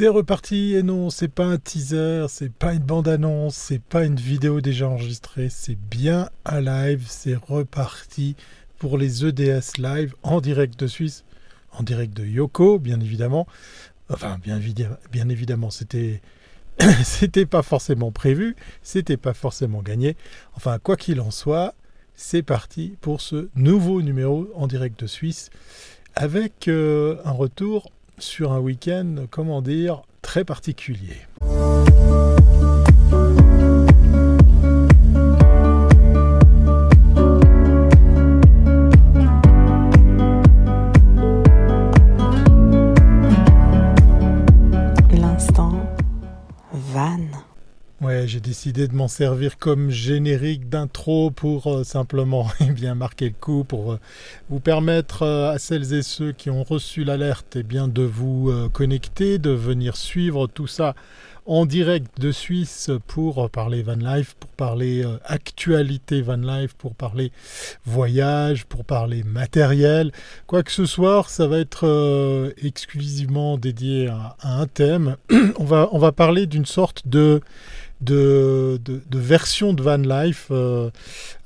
[0.00, 4.16] C'est reparti et non, c'est pas un teaser, c'est pas une bande-annonce, c'est pas une
[4.16, 8.34] vidéo déjà enregistrée, c'est bien un live, c'est reparti
[8.78, 11.26] pour les EDS live en direct de Suisse,
[11.72, 13.46] en direct de Yoko, bien évidemment.
[14.08, 16.22] Enfin, bien, évidemment, c'était
[17.04, 20.16] c'était pas forcément prévu, c'était pas forcément gagné.
[20.54, 21.74] Enfin, quoi qu'il en soit,
[22.14, 25.50] c'est parti pour ce nouveau numéro en direct de Suisse
[26.14, 31.16] avec euh, un retour sur un week-end, comment dire, très particulier.
[48.10, 53.26] Ouais, j'ai décidé de m'en servir comme générique d'intro pour euh, simplement eh bien marquer
[53.26, 54.00] le coup, pour euh,
[54.48, 58.52] vous permettre euh, à celles et ceux qui ont reçu l'alerte eh bien de vous
[58.72, 60.96] connecter, de venir suivre tout ça
[61.46, 67.30] en direct de Suisse pour parler van life, pour parler actualité van life, pour parler
[67.84, 70.10] voyage, pour parler matériel.
[70.46, 75.16] Quoi que ce soit, ça va être exclusivement dédié à, à, un thème.
[75.58, 77.40] on, va, on va parler d'une sorte de
[78.00, 80.90] de, de, version de Van Life euh,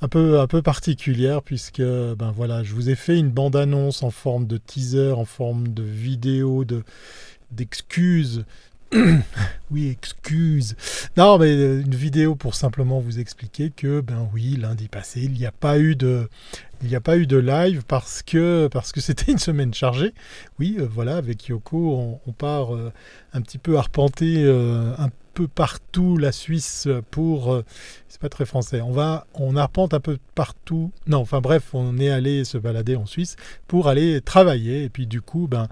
[0.01, 4.11] un, peu, un peu particulière puisque ben voilà, je vous ai fait une bande-annonce en
[4.11, 6.83] forme de teaser, en forme de vidéo, de,
[7.51, 8.45] d'excuses.
[9.71, 10.75] oui, excuse.
[11.17, 15.33] Non, mais euh, une vidéo pour simplement vous expliquer que, ben oui, lundi passé, il
[15.33, 16.29] n'y a pas eu de,
[16.83, 20.13] il a pas eu de live parce que parce que c'était une semaine chargée.
[20.59, 22.69] Oui, euh, voilà, avec Yoko, on, part
[23.33, 24.45] un petit peu arpenter
[25.35, 27.53] peu partout la Suisse pour.
[27.53, 27.63] Euh,
[28.07, 28.79] c'est pas très français.
[28.79, 30.91] On va, on arpente un peu partout.
[31.05, 33.35] Non, enfin bref, on est allé se balader en Suisse
[33.67, 34.83] pour aller travailler.
[34.83, 35.67] Et puis du coup, ben,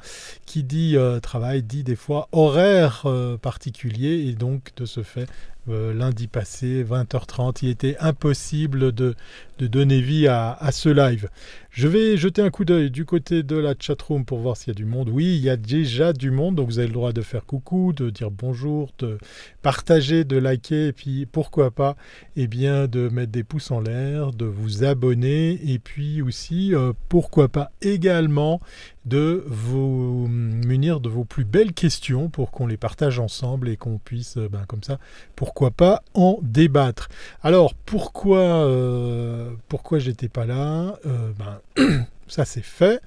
[0.45, 4.27] qui dit euh, travail dit des fois horaire euh, particulier.
[4.27, 5.29] Et donc, de ce fait,
[5.67, 9.15] lundi passé, 20h30, il était impossible de,
[9.59, 11.29] de donner vie à, à ce live.
[11.69, 14.71] Je vais jeter un coup d'œil du côté de la chatroom pour voir s'il y
[14.71, 15.09] a du monde.
[15.09, 17.93] Oui, il y a déjà du monde, donc vous avez le droit de faire coucou,
[17.93, 19.17] de dire bonjour, de
[19.63, 21.95] partager, de liker, et puis pourquoi pas,
[22.35, 26.93] eh bien, de mettre des pouces en l'air, de vous abonner, et puis aussi, euh,
[27.09, 28.59] pourquoi pas également
[29.05, 33.97] de vous munir de vos plus belles questions pour qu'on les partage ensemble et qu'on
[33.97, 34.99] puisse, euh, ben, comme ça,
[35.35, 37.09] pourquoi pas en débattre.
[37.41, 41.59] Alors, pourquoi, euh, pourquoi j'étais pas là ben,
[42.27, 43.01] ça c'est fait.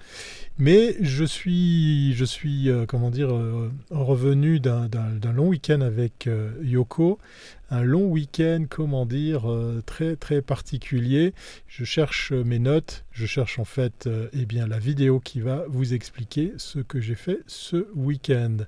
[0.58, 4.88] Mais je suis, je suis euh, comment dire, euh, revenu d'un
[5.34, 7.18] long week-end avec euh, Yoko.
[7.68, 9.44] Un long week-end, comment dire,
[9.86, 11.34] très très particulier.
[11.66, 15.92] Je cherche mes notes, je cherche en fait eh bien, la vidéo qui va vous
[15.92, 18.58] expliquer ce que j'ai fait ce week-end.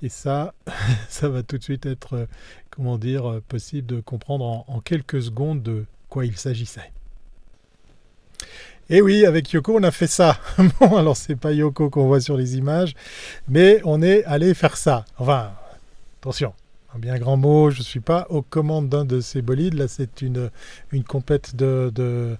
[0.00, 0.54] Et ça,
[1.10, 2.26] ça va tout de suite être,
[2.70, 6.90] comment dire, possible de comprendre en quelques secondes de quoi il s'agissait.
[8.92, 10.36] Et eh oui, avec Yoko, on a fait ça.
[10.80, 12.96] bon, alors c'est pas Yoko qu'on voit sur les images,
[13.48, 15.04] mais on est allé faire ça.
[15.16, 15.52] Enfin,
[16.20, 16.54] attention,
[16.92, 19.74] un bien grand mot, je ne suis pas aux commandes d'un de ces bolides.
[19.74, 20.50] Là, c'est une,
[20.90, 22.36] une compète de, de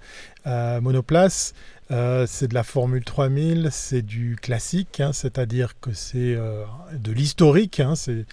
[0.46, 1.54] euh, monoplace.
[1.90, 6.64] Euh, c'est de la Formule 3000, c'est du classique, hein, c'est-à-dire que c'est euh,
[6.96, 8.26] de l'historique, hein, c'est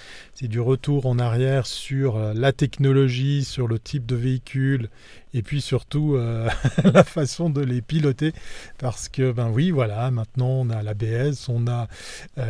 [0.43, 4.89] du retour en arrière sur la technologie, sur le type de véhicule
[5.33, 6.17] et puis surtout
[6.83, 8.31] la façon de les piloter
[8.77, 11.87] parce que ben oui voilà maintenant on a l'ABS on a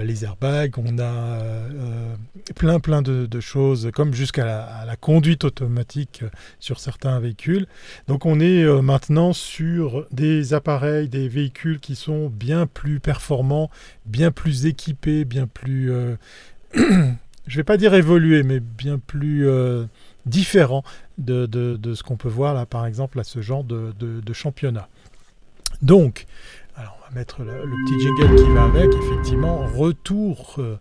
[0.04, 1.40] les airbags on a
[2.56, 4.46] plein plein de, choses comme jusqu'à
[4.86, 6.24] la, conduite automatique
[6.60, 7.66] sur certains véhicules
[8.08, 9.34] donc on est maintenant
[10.12, 13.70] des appareils des véhicules qui sont bien plus performants
[14.06, 15.92] bien plus équipés bien plus
[16.74, 19.48] je vais pas dire évolués mais bien plus
[20.28, 20.84] différent
[21.18, 24.88] de, ce qu'on peut voir là, par exemple, à ce genre de, championnat.
[25.82, 26.26] Donc,
[26.76, 30.78] alors on va mettre le, petit jingle qui va avec, effectivement, retour, euh,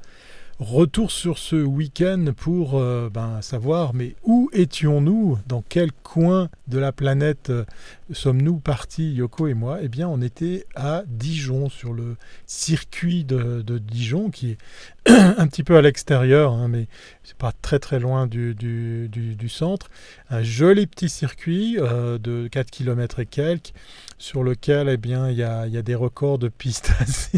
[0.59, 5.39] retour sur ce week-end pour euh, ben, savoir, mais où étions-nous?
[5.47, 7.65] Dans quel coin de la planète euh,
[8.13, 12.17] sommes-nous partis, Yoko et moi Eh bien, on était à Dijon, sur le
[12.47, 14.59] circuit de, Dijon, qui est
[15.07, 16.87] un petit peu à l'extérieur, hein, mais
[17.25, 19.91] c'est pas très très loin du, centre.
[20.31, 23.73] Un joli petit circuit euh, de 4 km et quelques,
[24.19, 26.93] sur lequel eh bien, il, y a, des records de pistes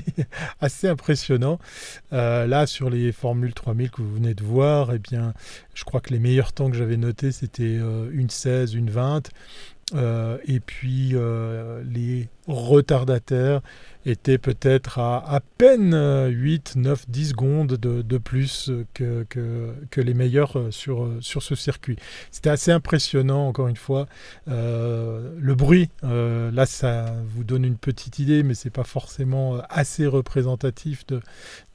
[0.60, 1.58] assez, impressionnants.
[2.12, 5.34] Euh, là, sur les Formules 3000 que vous venez de voir, eh bien,
[5.74, 7.78] je crois que les meilleurs temps que j'avais notés, c'était
[8.12, 9.30] une 16, une 20.
[9.94, 13.60] Euh, et puis euh, les retardataires,
[14.06, 15.94] était peut-être à à peine
[16.30, 21.96] 8, 9, 10 secondes de, plus que, que, les meilleurs sur, sur ce circuit.
[22.30, 24.06] C'était assez impressionnant, encore une fois.
[24.46, 31.04] le bruit, là, ça vous donne une petite idée, mais c'est pas forcément assez représentatif
[31.06, 31.20] de,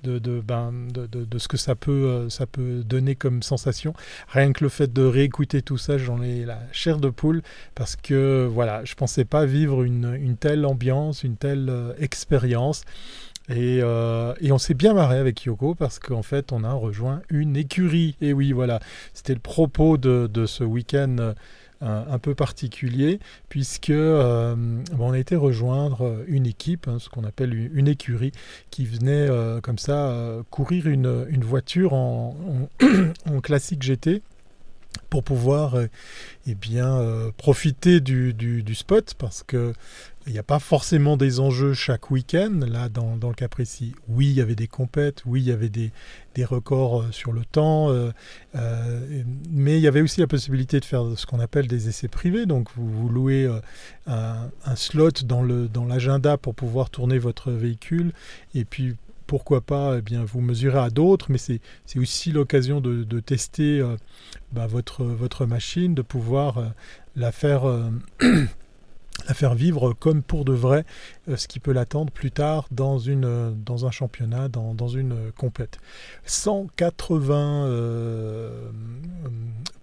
[0.03, 3.93] de, ben, de, de, ce que ça peut, euh, ça peut donner comme sensation.
[4.27, 7.41] Rien que le fait de réécouter tout ça, j'en ai la chair de poule
[7.75, 12.83] parce que voilà, je pensais pas vivre une, une telle ambiance, une telle euh, expérience.
[13.49, 17.21] Et, euh, et, on s'est bien marré avec Yoko parce qu'en fait, on a rejoint
[17.29, 18.15] une écurie.
[18.21, 18.79] Et oui, voilà,
[19.13, 21.33] c'était le propos de, de ce week-end
[21.83, 23.19] un, peu particulier,
[23.49, 24.55] puisque euh,
[24.99, 28.31] on a été rejoindre une équipe, hein, ce qu'on appelle une, écurie,
[28.69, 32.35] qui venait euh, comme ça euh, courir une, une voiture en,
[33.29, 34.21] en, classique GT
[35.09, 35.75] pour pouvoir
[36.45, 37.01] eh bien,
[37.37, 39.73] profiter du, du, spot parce que
[40.25, 42.61] il n'y a pas forcément des enjeux chaque week-end.
[42.67, 45.69] Là, dans, le cas précis, oui, il y avait des compètes, oui, il y avait
[45.69, 45.91] des,
[46.45, 48.11] records euh, sur le temps, euh,
[48.55, 52.07] euh, mais il y avait aussi la possibilité de faire ce qu'on appelle des essais
[52.07, 52.45] privés.
[52.45, 53.49] Donc, vous, louez
[54.07, 58.13] un, slot dans l'agenda pour pouvoir tourner votre véhicule
[58.55, 58.95] et puis
[59.27, 61.59] pourquoi pas eh bien, vous mesurer à d'autres, mais c'est
[61.97, 63.81] aussi l'occasion de, tester
[64.51, 66.73] bah, votre machine, de pouvoir
[67.15, 67.63] la faire
[69.27, 70.85] la faire vivre comme pour de vrai
[71.29, 74.87] euh, ce qui peut l'attendre plus tard dans, une, euh, dans un championnat, dans, dans
[74.87, 75.79] une euh, compète.
[76.25, 77.69] 180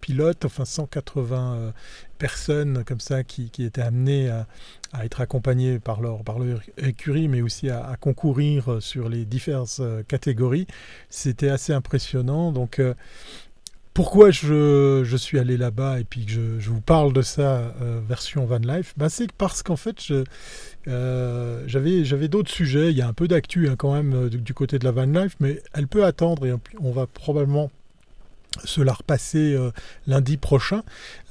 [0.00, 1.72] pilotes, enfin 180
[2.18, 4.46] personnes comme ça qui, qui étaient amenées à,
[4.92, 9.82] à, être accompagnées par leur, par leur écurie, mais aussi à, concourir sur les diverses
[10.08, 10.66] catégories.
[11.10, 12.52] C'était assez impressionnant.
[12.52, 12.80] Donc
[13.94, 18.46] pourquoi je, suis allé là-bas et puis que je, vous parle de ça euh, version
[18.46, 18.94] van life?
[18.96, 19.96] Ben C'est parce qu'en fait,
[20.88, 22.90] euh, j'avais d'autres sujets.
[22.90, 25.06] Il y a un peu d'actu hein, quand même euh, du, côté de la van
[25.06, 27.70] life, mais elle peut attendre et on va probablement
[28.64, 29.70] cela repasser euh,
[30.06, 30.82] lundi prochain.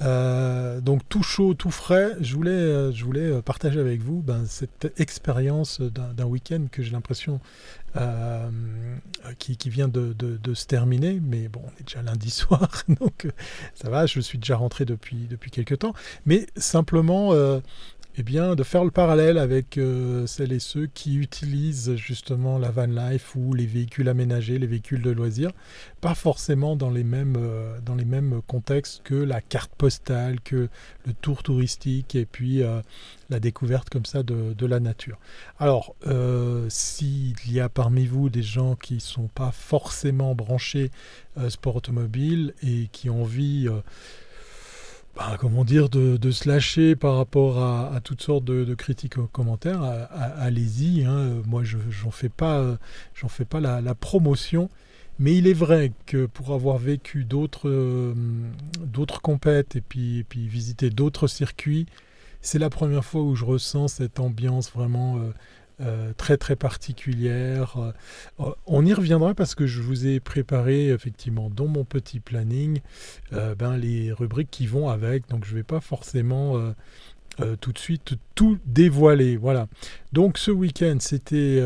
[0.01, 2.15] Euh, donc tout chaud, tout frais.
[2.21, 6.91] Je voulais, euh, je voulais partager avec vous ben, cette expérience d'un week-end que j'ai
[6.91, 7.39] l'impression
[9.37, 11.19] qui, qui, vient de, se terminer.
[11.21, 13.27] Mais bon, on est déjà lundi soir, donc
[13.75, 14.05] ça va.
[14.05, 15.93] Je suis déjà rentré depuis depuis quelques temps.
[16.25, 17.33] Mais simplement
[18.19, 22.69] eh bien, de faire le parallèle avec euh, celles et ceux qui utilisent justement la
[22.69, 25.51] van life ou les véhicules aménagés, les véhicules de loisirs,
[26.01, 30.67] pas forcément dans les mêmes, euh, dans les mêmes contextes que la carte postale, que
[31.05, 32.81] le tour touristique et puis euh,
[33.29, 35.17] la découverte comme ça de, de la nature.
[35.59, 35.95] Alors,
[36.69, 40.91] s'il y a parmi vous des gens qui ne sont pas forcément branchés
[41.49, 43.69] sport automobile et qui ont envie
[45.19, 49.81] bah, comment dire, de, se lâcher par rapport à, toutes sortes de, critiques aux commentaires,
[50.37, 51.03] allez-y.
[51.03, 51.41] Hein.
[51.45, 52.77] Moi, je n'en fais pas,
[53.15, 54.69] j'en fais pas la, promotion.
[55.21, 58.13] Mais il est vrai que pour avoir vécu d'autres euh,
[59.21, 61.85] compètes et puis, et puis visiter d'autres circuits,
[62.41, 65.33] c'est la première fois où je ressens cette ambiance vraiment euh,
[65.81, 67.77] euh, très très particulière.
[68.39, 72.79] Euh, on y reviendra parce que je vous ai préparé effectivement dans mon petit planning
[73.31, 76.73] ben, les rubriques qui vont avec, donc je ne vais pas forcément
[77.61, 79.37] tout de suite tout dévoiler.
[79.37, 79.67] Voilà.
[80.11, 81.61] Donc ce week-end, c'était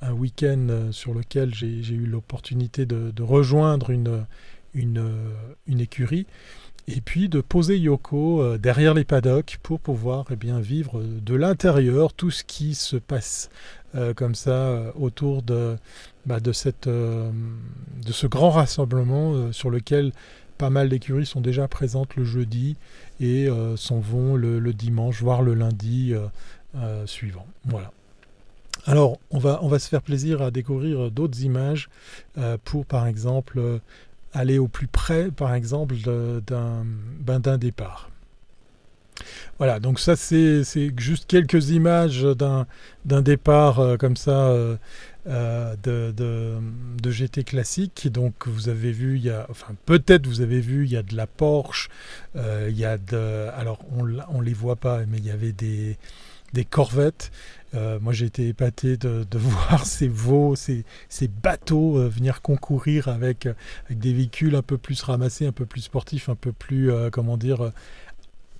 [0.00, 4.26] un week-end sur lequel j'ai eu l'opportunité de, rejoindre une
[5.68, 6.26] écurie
[6.88, 11.34] et puis de poser Yoko euh, derrière les paddocks pour pouvoir eh bien, vivre de
[11.34, 13.50] l'intérieur tout ce qui se passe
[13.94, 15.76] euh, comme ça euh, autour de,
[16.26, 17.32] bah, de, cette, de
[18.10, 20.12] ce grand rassemblement sur lequel
[20.58, 22.76] pas mal d'écuries sont déjà présentes le jeudi
[23.20, 26.14] et s'en vont le, le, dimanche, voire le lundi
[27.06, 27.46] suivant.
[27.64, 27.90] Voilà.
[28.86, 31.88] Alors, on va, on va se faire plaisir à découvrir d'autres images
[32.64, 33.80] pour, par exemple,
[34.32, 35.96] aller au plus près, par exemple,
[36.46, 36.84] d'un
[37.20, 38.10] ben, départ.
[39.58, 40.64] Voilà, donc ça c'est
[40.98, 42.66] juste quelques images d'un
[43.22, 44.76] départ euh, comme ça euh,
[45.28, 46.58] euh, de, de,
[47.00, 48.08] de, GT classique.
[48.10, 51.02] Donc vous avez vu, il y a, enfin peut-être vous avez vu, il y a
[51.02, 51.90] de la Porsche,
[52.34, 55.96] il y a de, alors on on les voit pas, mais il y avait des
[56.52, 57.30] des corvettes.
[57.74, 60.84] Euh, moi, j'ai été épaté de, voir ces veaux, ces,
[61.42, 63.46] bateaux euh, venir concourir avec,
[63.86, 67.10] avec, des véhicules un peu plus ramassés, un peu plus sportifs, un peu plus, euh,
[67.10, 67.72] comment dire,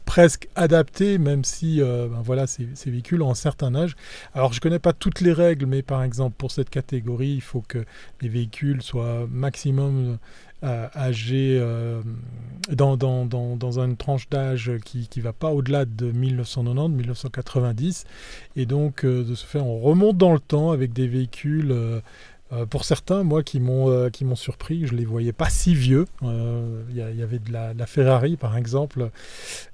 [0.06, 3.96] presque adaptés, même si ben voilà, ces, véhicules ont un certain âge.
[4.34, 7.40] Alors je ne connais pas toutes les règles, mais par exemple pour cette catégorie, il
[7.40, 7.84] faut que
[8.20, 10.18] les véhicules soient maximum
[10.62, 11.60] âgés
[12.70, 18.04] dans, dans, dans, dans, une tranche d'âge qui ne va pas au-delà de 1990-1990.
[18.56, 22.02] Et donc de ce fait, on remonte dans le temps avec des véhicules
[22.52, 26.06] euh, pour certains, moi, qui m'ont euh, surpris, je les voyais pas si vieux.
[26.22, 29.10] Euh, il y, avait de la, Ferrari, par exemple.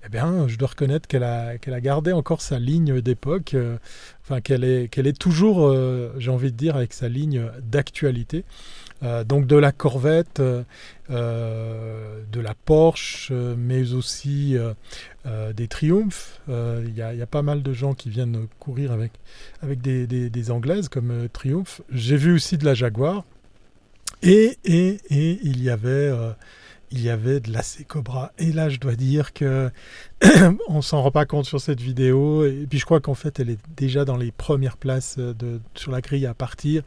[0.06, 3.56] Eh bien, je dois reconnaître qu'elle a a gardé encore sa ligne d'époque.
[4.22, 5.74] enfin, qu'elle est qu'elle est toujours,
[6.18, 8.44] j'ai envie de dire, avec sa ligne d'actualité.
[9.02, 10.64] Euh, donc de la Corvette, euh,
[11.10, 14.56] euh, de la Porsche, mais aussi
[15.54, 16.40] des Triumph.
[16.48, 19.12] Il y, a pas mal de gens qui viennent courir avec,
[19.62, 21.82] avec des, des, Anglaises comme Triumph.
[21.92, 23.24] J'ai vu aussi de la Jaguar.
[24.22, 26.12] Et, et, et il y avait
[26.90, 28.32] il y avait de la Cobra.
[28.38, 29.70] Et là, je dois dire que
[30.68, 32.44] on s'en rend pas compte sur cette vidéo.
[32.44, 35.92] Et puis, je crois qu'en fait, elle est déjà dans les premières places de, sur
[35.92, 36.82] la grille à partir.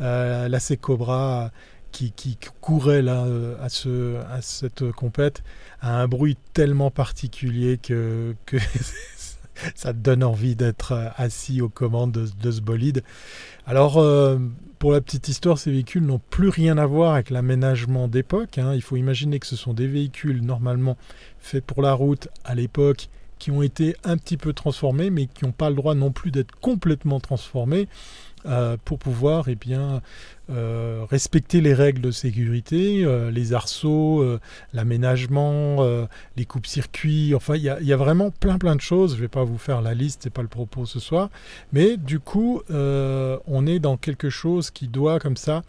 [0.00, 1.50] Euh, la Cobra
[1.92, 3.26] qui, courait là
[3.60, 5.42] à, ce, à cette compète
[5.80, 8.34] a un bruit tellement particulier que,
[9.74, 13.02] ça donne envie d'être assis aux commandes de, ce bolide.
[13.66, 14.38] Alors, euh,
[14.82, 18.58] pour la petite histoire, ces véhicules n'ont plus rien à voir avec l'aménagement d'époque.
[18.58, 18.74] Hein.
[18.74, 20.96] Il faut imaginer que ce sont des véhicules normalement
[21.38, 23.08] faits pour la route à l'époque
[23.38, 26.32] qui ont été un petit peu transformés, mais qui n'ont pas le droit non plus
[26.32, 27.86] d'être complètement transformés.
[28.44, 30.02] Euh, pour pouvoir eh bien,
[30.50, 34.24] euh, respecter les règles de sécurité, euh, les arceaux,
[34.72, 35.86] l'aménagement,
[36.36, 37.34] les coupes-circuits.
[37.34, 39.12] Enfin, il y, y, a vraiment plein plein de choses.
[39.12, 41.30] Je ne vais pas vous faire la liste, c'est pas le propos ce soir.
[41.72, 45.62] Mais du coup, on est dans quelque chose qui doit comme ça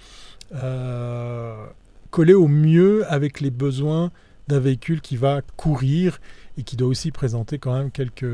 [2.11, 4.11] coller au mieux avec les besoins
[4.47, 6.19] d'un véhicule qui va courir
[6.57, 8.25] et qui doit aussi présenter quand même quelques,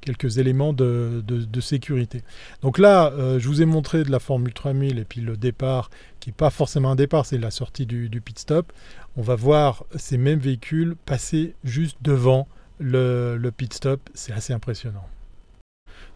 [0.00, 2.22] quelques éléments de, de, sécurité.
[2.62, 5.90] Donc là, euh, je vous ai montré de la Formule 3000 et puis le départ,
[6.20, 8.72] qui n'est pas forcément un départ, c'est la sortie du, pit stop.
[9.16, 14.00] On va voir ces mêmes véhicules passer juste devant le, le pit stop.
[14.14, 15.04] C'est assez impressionnant.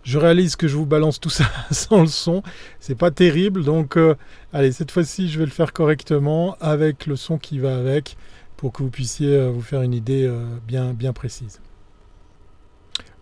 [0.04, 2.42] Je réalise que je vous balance tout ça sans le son.
[2.80, 3.64] C'est pas terrible.
[3.64, 4.16] Donc, euh,
[4.52, 8.16] allez, cette fois-ci, je vais le faire correctement avec le son qui va avec
[8.62, 11.60] pour que vous puissiez euh, vous faire une idée euh, bien, bien précise.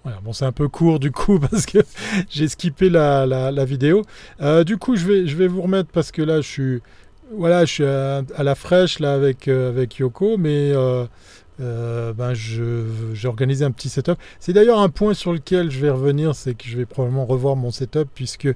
[0.04, 1.78] Voilà, bon, c'est un peu court du coup parce que
[2.28, 4.02] j'ai skippé la, la, vidéo.
[4.42, 6.82] Euh, du coup, je vais, je vais vous remettre parce que là, je suis,
[7.34, 10.74] voilà, je suis à, la fraîche là avec, avec Yoko, mais
[11.60, 14.18] ben, j'ai organisé un petit setup.
[14.38, 17.56] C'est d'ailleurs un point sur lequel je vais revenir, c'est que je vais probablement revoir
[17.56, 18.48] mon setup puisque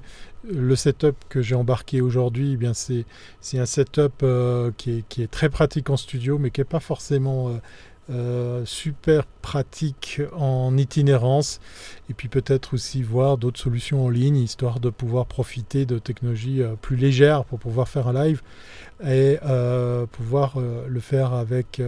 [0.49, 3.05] le setup que j'ai embarqué aujourd'hui, eh
[3.41, 7.49] c'est, un setup euh, qui, est, très pratique en studio, mais qui n'est pas forcément
[7.49, 7.53] euh,
[8.11, 11.59] euh, super pratique en itinérance.
[12.09, 16.61] Et puis peut-être aussi voir d'autres solutions en ligne, histoire de pouvoir profiter de technologies
[16.81, 18.41] plus légères pour pouvoir faire un live
[19.05, 19.37] et
[20.11, 21.81] pouvoir le faire avec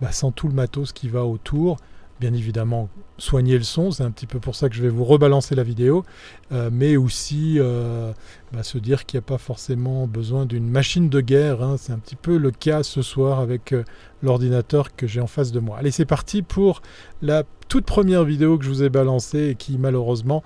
[0.00, 1.78] bah, sans tout le matos qui va autour
[2.20, 5.04] bien évidemment soigner le son, c'est un petit peu pour ça que je vais vous
[5.04, 6.04] rebalancer la vidéo,
[6.52, 8.12] euh, mais aussi euh,
[8.52, 11.76] bah, se dire qu'il n'y a pas forcément besoin d'une machine de guerre, hein.
[11.78, 13.84] c'est un petit peu le cas ce soir avec euh,
[14.22, 15.78] l'ordinateur que j'ai en face de moi.
[15.78, 16.82] Allez c'est parti pour
[17.22, 20.42] la toute première vidéo que je vous ai balancée et qui malheureusement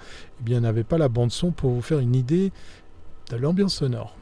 [0.47, 2.52] eh n'avait pas la bande son pour vous faire une idée
[3.30, 4.16] de l'ambiance sonore.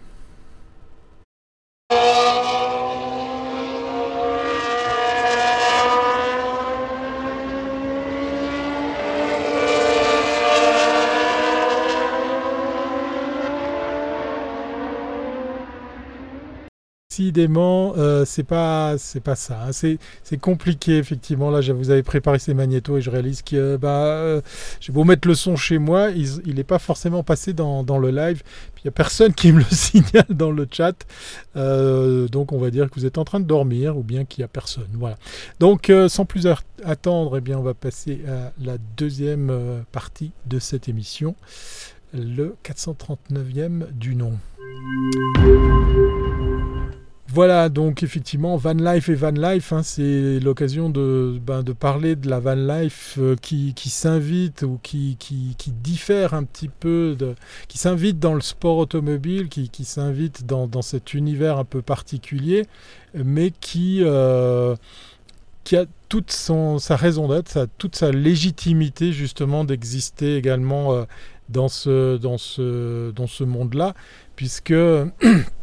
[17.20, 19.66] Décidément, euh, c'est pas, c'est pas ça.
[19.66, 19.72] Hein.
[19.72, 19.98] C'est,
[20.40, 21.50] compliqué effectivement.
[21.50, 24.40] Là, vous avez préparé ces magnétos et je réalise que bah, euh,
[24.80, 28.42] j'ai beau mettre le son chez moi, il n'est pas forcément passé dans, le live.
[28.78, 30.94] il n'y a personne qui me le signale dans le chat.
[31.56, 34.40] Euh, donc, on va dire que vous êtes en train de dormir ou bien qu'il
[34.40, 34.88] n'y a personne.
[34.94, 35.18] Voilà.
[35.58, 36.46] Donc, sans plus
[36.84, 39.52] attendre, eh bien, on va passer à la deuxième
[39.92, 41.34] partie de cette émission,
[42.14, 44.32] le 439e du nom.
[47.32, 52.16] Voilà, donc effectivement, Van Life et Van Life, hein, c'est l'occasion de, ben, de, parler
[52.16, 56.66] de la Van Life euh, qui, qui s'invite ou qui, qui, qui, diffère un petit
[56.68, 57.36] peu, de,
[57.68, 62.66] qui s'invite dans le sport automobile, qui, s'invite dans, cet univers un peu particulier,
[63.14, 64.74] mais qui, euh,
[65.62, 71.04] qui a toute sa raison d'être, toute sa légitimité justement d'exister également euh,
[71.48, 73.94] dans ce, dans ce, dans ce monde-là,
[74.34, 74.74] puisque...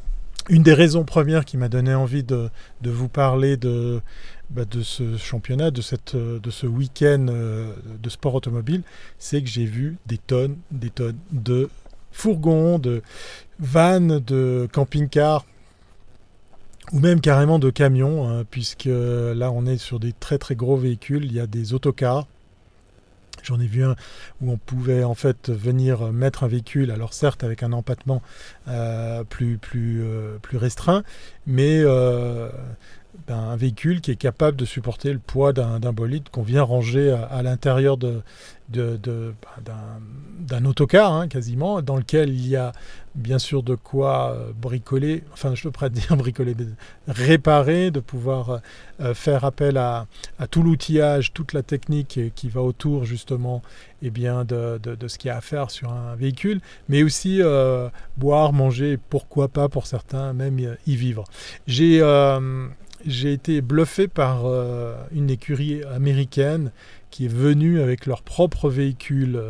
[0.50, 2.50] une des raisons premières qui m'a donné envie de,
[2.84, 4.02] vous parler de,
[4.50, 5.82] bah, de ce championnat, de,
[6.40, 8.84] de ce week-end euh, de sport automobile,
[9.20, 11.70] c'est que j'ai vu des tonnes, des tonnes de
[12.12, 13.02] fourgons, de
[13.60, 15.46] vannes, de camping-cars,
[16.94, 20.78] ou même carrément de camions, hein, puisque là on est sur des très très gros
[20.78, 22.28] véhicules, il y a des autocars,
[23.44, 23.96] J'en ai vu un
[24.42, 28.22] où on pouvait en fait venir mettre un véhicule, alors certes avec un empattement
[28.68, 29.24] euh,
[29.76, 31.04] euh, plus restreint,
[31.46, 32.50] mais euh,
[33.28, 37.12] ben, un véhicule qui est capable de supporter le poids d'un bolide qu'on vient ranger
[37.12, 38.22] à, l'intérieur de,
[38.70, 39.00] de,
[39.66, 40.00] ben,
[40.40, 42.74] d'un autocar hein, quasiment, dans lequel il y a
[43.18, 46.56] bien sûr de quoi euh, bricoler, enfin je peux dire bricoler,
[47.08, 48.58] réparer, de pouvoir euh,
[49.02, 50.08] euh, faire appel à,
[50.52, 53.62] tout l'outillage, toute la technique qui va autour justement
[54.04, 57.42] et eh bien, de, ce qu'il y a à faire sur un véhicule, mais aussi
[58.16, 61.24] boire, manger, pourquoi pas pour certains même y vivre.
[61.66, 62.04] J'ai
[63.06, 64.46] j'ai été bluffé par
[65.12, 66.72] une écurie américaine
[67.18, 69.42] qui est venue avec leur propre véhicule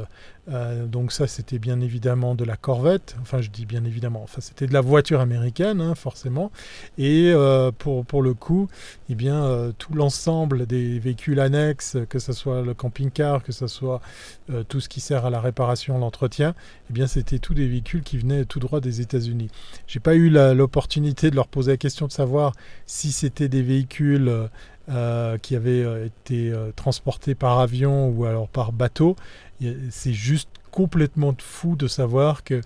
[0.50, 3.16] euh, donc ça, c'était bien évidemment de la Corvette.
[3.22, 4.22] Enfin, je dis bien évidemment.
[4.24, 6.52] Enfin, c'était de la voiture américaine, hein, forcément.
[6.98, 8.68] Et euh, pour, pour le coup,
[9.10, 13.68] eh bien, euh, tout l'ensemble des véhicules annexes, que ce soit le camping-car, que ce
[13.68, 14.02] soit
[14.70, 16.56] tout ce qui sert à la réparation, l'entretien,
[16.90, 19.50] eh bien, c'était tous des véhicules qui venaient tout droit des États-Unis.
[19.88, 22.54] J'ai pas eu l'opportunité de leur poser la question de savoir
[22.86, 24.48] si c'était des véhicules
[25.42, 29.16] qui avaient été transportés par avion ou alors par bateau.
[29.90, 32.62] C'est juste complètement fou de savoir que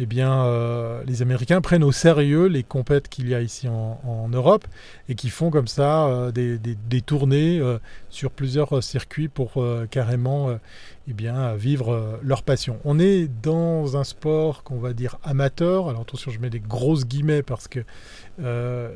[0.00, 4.28] eh bien, euh, les Américains prennent au sérieux les compètes qu'il y a ici en,
[4.32, 4.66] Europe
[5.08, 7.78] et qui font comme ça euh, des, tournées euh,
[8.08, 10.50] sur plusieurs circuits pour carrément
[11.08, 12.78] eh bien, vivre leur passion.
[12.84, 15.88] On est dans un sport qu'on va dire amateur.
[15.88, 17.80] Alors attention, je mets des grosses guillemets parce que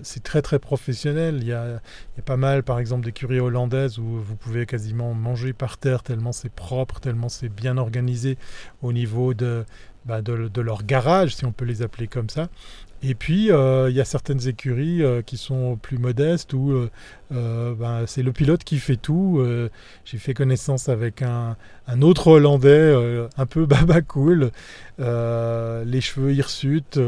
[0.02, 1.38] c'est très très professionnel.
[1.40, 4.66] Il y, a, il y, a, pas mal, par exemple, d'écuries hollandaises où vous pouvez
[4.66, 8.38] quasiment manger par terre tellement c'est propre, tellement c'est bien organisé
[8.82, 9.64] au niveau de
[10.04, 12.48] bah, de, leur garage, si on peut les appeler comme ça.
[13.04, 16.88] Et puis, euh, il y a certaines écuries euh, qui sont plus modestes où
[17.32, 19.44] euh, bah, c'est le pilote qui fait tout.
[20.04, 21.56] J'ai fait connaissance avec un,
[22.00, 22.94] autre Hollandais,
[23.36, 24.52] un peu baba cool,
[24.98, 26.98] les cheveux hirsutes,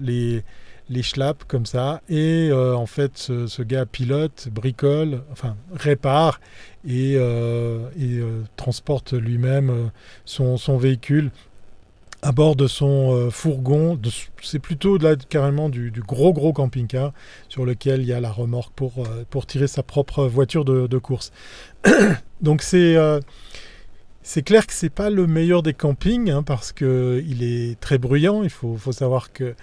[0.00, 0.42] les,
[0.90, 2.02] les schlaps comme ça.
[2.08, 6.40] Et en fait, ce, gars pilote, bricole, enfin répare
[6.88, 7.16] et,
[8.56, 9.90] transporte lui-même
[10.24, 11.30] son véhicule
[12.22, 13.98] à bord de son euh, fourgon.
[14.42, 17.12] C'est plutôt carrément du, gros gros camping-car
[17.48, 20.98] sur lequel il y a la remorque pour, euh, pour tirer sa propre voiture de,
[20.98, 21.32] course.
[22.40, 23.20] Donc c'est euh,
[24.22, 27.98] c'est clair que c'est pas le meilleur des campings hein, parce que il est très
[27.98, 28.42] bruyant.
[28.42, 29.54] Il faut, faut savoir que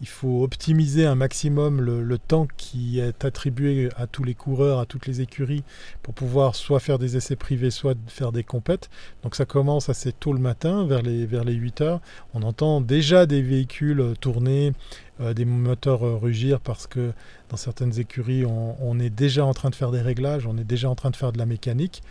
[0.00, 4.86] il faut optimiser un maximum le, temps qui est attribué à tous les coureurs, à
[4.86, 5.62] toutes les écuries,
[6.02, 8.90] pour pouvoir soit faire des essais privés, soit faire des compètes.
[9.22, 12.00] Donc ça commence assez tôt le matin, vers les, vers les 8 heures.
[12.34, 14.72] On entend déjà des véhicules tourner,
[15.20, 17.12] euh, des moteurs rugir, parce que
[17.48, 20.88] dans certaines écuries, on, est déjà en train de faire des réglages, on est déjà
[20.88, 22.02] en train de faire de la mécanique.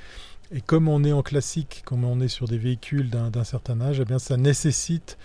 [0.51, 3.99] Et comme on est en classique, comme on est sur des véhicules d'un certain âge,
[3.99, 5.17] eh bien ça nécessite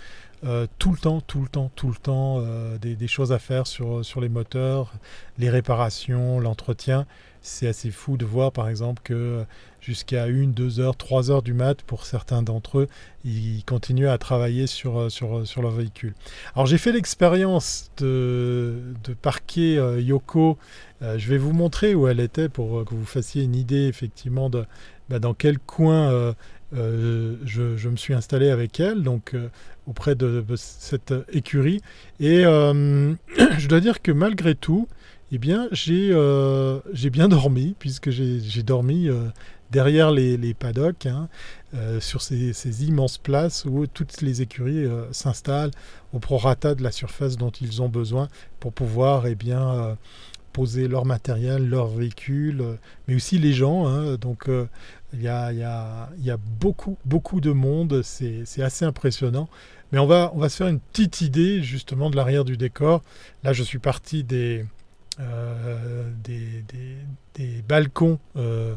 [0.44, 3.66] euh, tout le temps, tout le temps, tout le temps euh, des, choses à faire
[3.66, 4.92] sur, les moteurs,
[5.38, 7.06] les réparations, l'entretien.
[7.40, 9.44] C'est assez fou de voir par exemple que
[9.80, 12.88] jusqu'à 1, 2 heures, 3 heures du mat, pour certains d'entre eux,
[13.24, 15.08] ils continuent à travailler sur, euh,
[15.56, 16.14] leur véhicule.
[16.54, 20.58] Alors j'ai fait l'expérience de, de parquer Yoko.
[21.00, 24.66] je vais vous montrer où elle était pour que vous fassiez une idée effectivement de
[25.08, 26.34] bah, dans quel coin
[26.74, 29.48] euh, je, me suis installé avec elle, donc euh,
[29.86, 31.80] auprès de, cette écurie.
[32.20, 33.14] Et euh,
[33.58, 34.88] je dois dire que malgré tout,
[35.32, 39.10] eh bien, j'ai bien dormi, puisque j'ai dormi
[39.70, 41.28] derrière les, paddocks, hein,
[42.00, 45.72] sur ces, immenses places où toutes les écuries s'installent
[46.14, 48.28] au prorata de la surface dont ils ont besoin
[48.58, 49.98] pour pouvoir eh bien,
[50.58, 52.64] poser leur matériel, leur véhicule,
[53.06, 53.86] mais aussi les gens.
[53.86, 54.16] Hein.
[54.16, 54.48] donc
[55.12, 59.48] il y a, il y a, beaucoup, beaucoup de monde, c'est assez impressionnant.
[59.92, 63.02] Mais on va, se faire une petite idée justement de l'arrière du décor.
[63.42, 64.66] Là, je suis parti des,
[65.20, 66.10] euh,
[67.66, 68.74] balcons euh,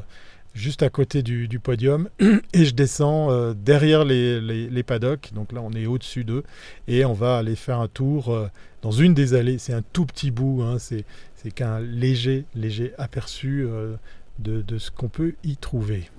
[0.53, 2.09] juste à côté du, podium
[2.53, 5.31] et je descends euh, derrière les, paddocks.
[5.33, 6.43] Donc là, on est au-dessus d'eux
[6.87, 8.33] et on va aller faire un tour
[8.81, 9.57] dans une des allées.
[9.57, 10.77] C'est un tout petit bout, hein,
[11.49, 13.65] qu'un léger, léger aperçu
[14.37, 16.09] de, ce qu'on peut y trouver.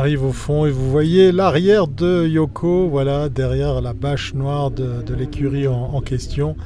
[0.00, 5.12] Arrive au fond et vous voyez l'arrière de Yoko, voilà, derrière la bâche noire de,
[5.12, 6.56] l'écurie en, question,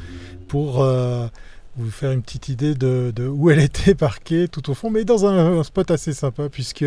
[0.46, 1.26] pour euh,
[1.76, 5.26] vous faire une petite idée de, où elle était parquée tout au fond, mais dans
[5.26, 6.84] un, spot assez sympa, puisque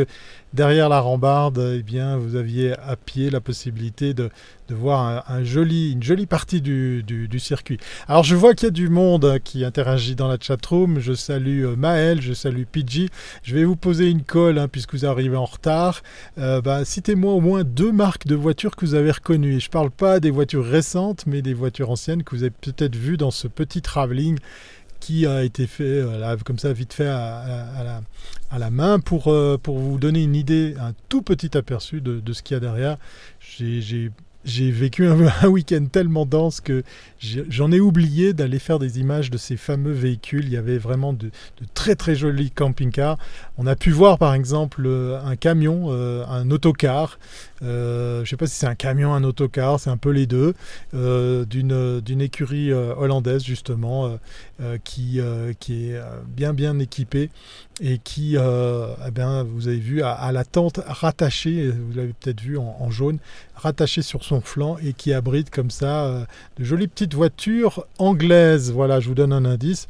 [0.54, 4.30] derrière la rambarde, eh bien, vous aviez à pied la possibilité de,
[4.74, 7.78] voir un, joli, une jolie partie du, circuit.
[8.08, 11.00] Alors je vois qu'il y a du monde qui interagit dans la chatroom.
[11.00, 13.10] Je salue euh, Maël, je salue Pidgey.
[13.44, 16.02] Je vais vous poser une colle hein, puisque vous arrivez en retard.
[16.38, 19.60] Euh, bah, citez-moi au moins deux marques de voitures que vous avez reconnues.
[19.60, 22.96] Je ne parle pas des voitures récentes, mais des voitures anciennes que vous avez peut-être
[22.96, 24.38] vues dans ce petit travelling
[25.00, 28.02] qui a été fait euh, comme ça vite fait à,
[28.58, 32.42] la, main pour, pour vous donner une idée, un tout petit aperçu de, de ce
[32.42, 32.98] qu'il y a derrière.
[33.40, 34.12] J'ai
[34.46, 35.06] j'ai vécu
[35.42, 36.84] un, week-end tellement dense que
[37.20, 40.46] j'en ai oublié d'aller faire des images de ces fameux véhicules.
[40.46, 41.30] Il y avait vraiment de,
[41.74, 43.18] très très jolis camping-cars.
[43.60, 47.18] On a pu voir par exemple euh, un camion, euh, un autocar.
[47.64, 50.28] Euh, je ne sais pas si c'est un camion, un autocar, c'est un peu les
[50.28, 50.54] deux,
[50.94, 54.16] d'une écurie hollandaise justement,
[54.84, 57.32] qui, est bien bien équipée
[57.82, 62.60] et qui, eh bien, vous avez vu, à, la tente rattachée, vous l'avez peut-être vu
[62.60, 63.18] en, jaune,
[63.56, 66.28] rattachée sur son flanc et qui abrite comme ça
[66.60, 68.72] de jolies petites voitures anglaises.
[68.72, 69.88] Voilà, je vous donne un indice.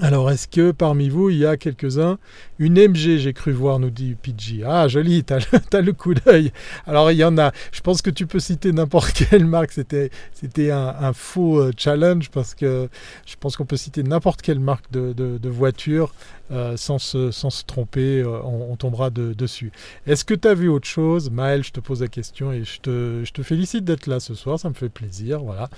[0.00, 2.18] Alors, est-ce que parmi vous, il y a quelques-uns?
[2.58, 4.62] Une MG, j'ai cru voir, nous dit Pidgey.
[4.64, 6.50] Ah, joli, t'as le, le coup d'œil.
[6.86, 7.52] Alors, il y en a.
[7.72, 9.70] Je pense que tu peux citer n'importe quelle marque.
[9.72, 12.88] C'était, c'était un, faux euh, challenge parce que
[13.26, 16.14] je pense qu'on peut citer n'importe quelle marque de, de, voiture
[16.50, 18.22] euh, sans, se, sans, se, tromper.
[18.22, 19.72] Euh, on, tombera dessus.
[20.06, 21.30] Est-ce que tu as vu autre chose?
[21.30, 24.34] Maël, je te pose la question et je te, je te félicite d'être là ce
[24.34, 24.58] soir.
[24.58, 25.40] Ça me fait plaisir.
[25.40, 25.68] Voilà.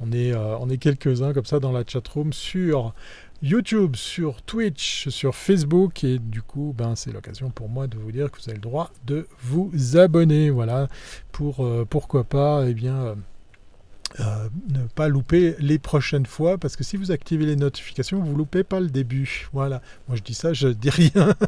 [0.00, 2.94] On est, on est quelques-uns comme ça dans la chatroom sur
[3.44, 6.02] YouTube, sur Twitch, sur Facebook.
[6.02, 8.62] Et du coup, ben, c'est l'occasion pour moi de vous dire que vous avez le
[8.62, 10.48] droit de vous abonner.
[10.48, 10.88] Voilà,
[11.30, 13.16] pour euh, pourquoi pas, eh bien.
[14.20, 18.36] Euh, ne pas louper les prochaines fois parce que si vous activez les notifications, vous
[18.36, 19.48] loupez pas le début.
[19.52, 19.82] Voilà.
[20.06, 21.34] Moi je dis ça, je dis rien.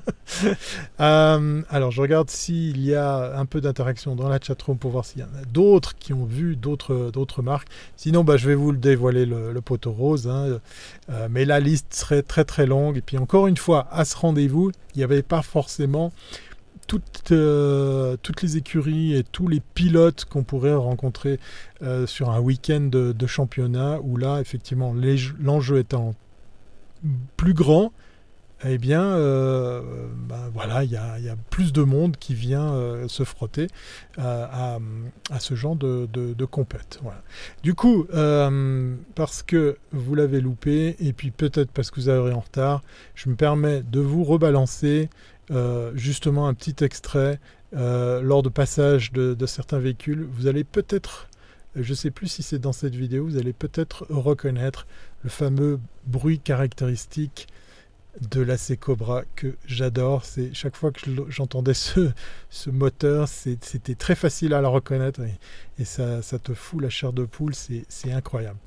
[1.00, 5.04] Euh, alors je regarde s'il y a un peu d'interaction dans la chatroom pour voir
[5.04, 7.68] s'il y en a d'autres qui ont vu d'autres marques.
[7.96, 10.26] Sinon, bah, je vais vous le dévoiler le, poteau rose.
[10.26, 10.58] Hein.
[11.10, 12.96] Euh, mais la liste serait très très longue.
[12.96, 16.12] Et puis encore une fois, à ce rendez-vous, il n'y avait pas forcément
[16.86, 21.38] toutes, euh, toutes les écuries et tous les pilotes qu'on pourrait rencontrer
[21.82, 24.94] euh, sur un week-end de, championnat où là, effectivement,
[25.40, 26.14] l'enjeu étant
[27.36, 27.92] plus grand,
[28.64, 29.82] eh bien, euh,
[30.28, 32.72] bah, voilà, il y, a, plus de monde qui vient
[33.08, 33.66] se frotter
[34.16, 34.78] à,
[35.40, 37.00] ce genre de, de, compète.
[37.64, 38.06] Du coup,
[39.14, 42.82] parce que vous l'avez loupé, et puis peut-être parce que vous avez en retard,
[43.16, 45.10] je me permets de vous rebalancer
[45.50, 47.38] euh, justement un petit extrait
[47.74, 50.26] euh, lors de passage de, certains véhicules.
[50.30, 51.28] Vous allez peut-être,
[51.74, 54.86] je ne sais plus si c'est dans cette vidéo, vous allez peut-être reconnaître
[55.22, 57.46] le fameux bruit caractéristique
[58.30, 60.24] de la Cobra que j'adore.
[60.24, 62.10] C'est chaque fois que j'entendais ce,
[62.70, 65.20] moteur, c'était très facile à le reconnaître
[65.78, 67.54] et, ça, te fout la chair de poule.
[67.54, 68.58] C'est incroyable.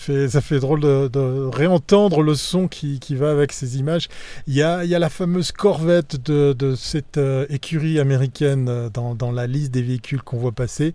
[0.00, 4.08] Ça fait drôle de, réentendre le son qui, va avec ces images.
[4.46, 9.72] Il y a, la fameuse Corvette de, cette euh, écurie américaine euh, dans, la liste
[9.72, 10.94] des véhicules qu'on voit passer.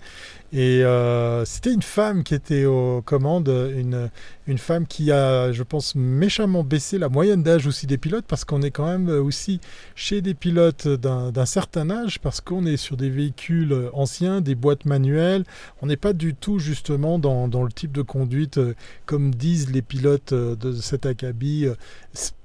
[0.55, 4.09] Et euh, c'était une femme qui était aux commandes, une,
[4.47, 8.45] une femme qui a, je pense, méchamment baissé la moyenne d'âge aussi des pilotes, parce
[8.45, 9.59] qu'on est quand même aussi
[9.95, 14.85] chez des pilotes d'un certain âge, parce qu'on est sur des véhicules anciens, des boîtes
[14.85, 15.43] manuelles.
[15.81, 19.81] On n'est pas du tout justement dans, le type de conduite, euh, comme disent les
[19.81, 21.67] pilotes euh, de cet acabit,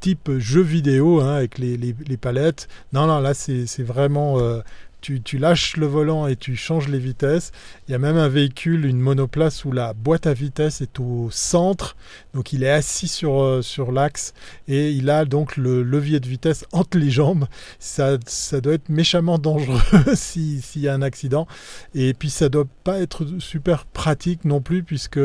[0.00, 2.66] type jeu vidéo, hein, avec les, les, palettes.
[2.92, 4.36] Non, non, là, c'est vraiment
[5.00, 7.52] tu, lâches le volant et tu changes les vitesses.
[7.88, 11.28] Il y a même un véhicule, une monoplace où la boîte à vitesse est au
[11.30, 11.96] centre,
[12.34, 14.34] donc il est assis sur, euh, sur l'axe
[14.68, 17.46] et il a donc le levier de vitesse entre les jambes.
[17.78, 19.80] Ça, ça doit être méchamment dangereux
[20.14, 21.46] s'il y a un accident.
[21.94, 25.20] Et puis ça doit pas être super pratique non plus puisque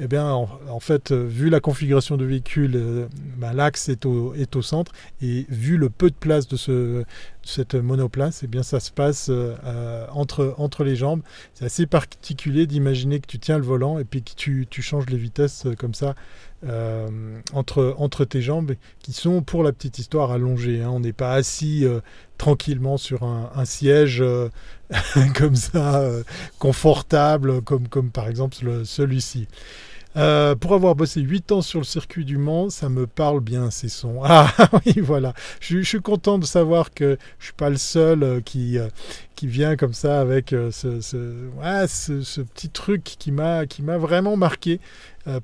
[0.00, 4.34] eh bien, en, fait, euh, vu la configuration du véhicule, euh, ben, l'axe est au,
[4.60, 4.90] centre
[5.22, 7.04] et vu le peu de place de ce,
[7.44, 11.22] cette monoplace, eh bien, ça se passe euh, entre, entre les jambes.
[11.52, 15.06] C'est assez particulier d'imaginer que tu tiens le volant et puis que tu, tu changes
[15.06, 16.16] les vitesses comme ça
[17.52, 20.82] entre, entre tes jambes qui sont, pour la petite histoire, allongées.
[20.82, 20.90] Hein.
[20.90, 21.86] On n'est pas assis
[22.38, 24.24] tranquillement sur un, un siège
[25.36, 26.02] comme ça,
[26.58, 29.46] confortable, comme, comme par exemple celui-ci.
[30.16, 33.70] Euh, pour avoir bossé 8 ans sur le circuit du Mans, ça me parle bien
[33.70, 34.20] ces sons.
[34.56, 35.34] Ah oui, voilà.
[35.60, 38.88] Je, suis content de savoir que je suis pas le seul euh, qui, euh,
[39.34, 43.64] qui vient comme ça avec ce, ce, petit truc qui m'a
[43.98, 44.80] vraiment marqué.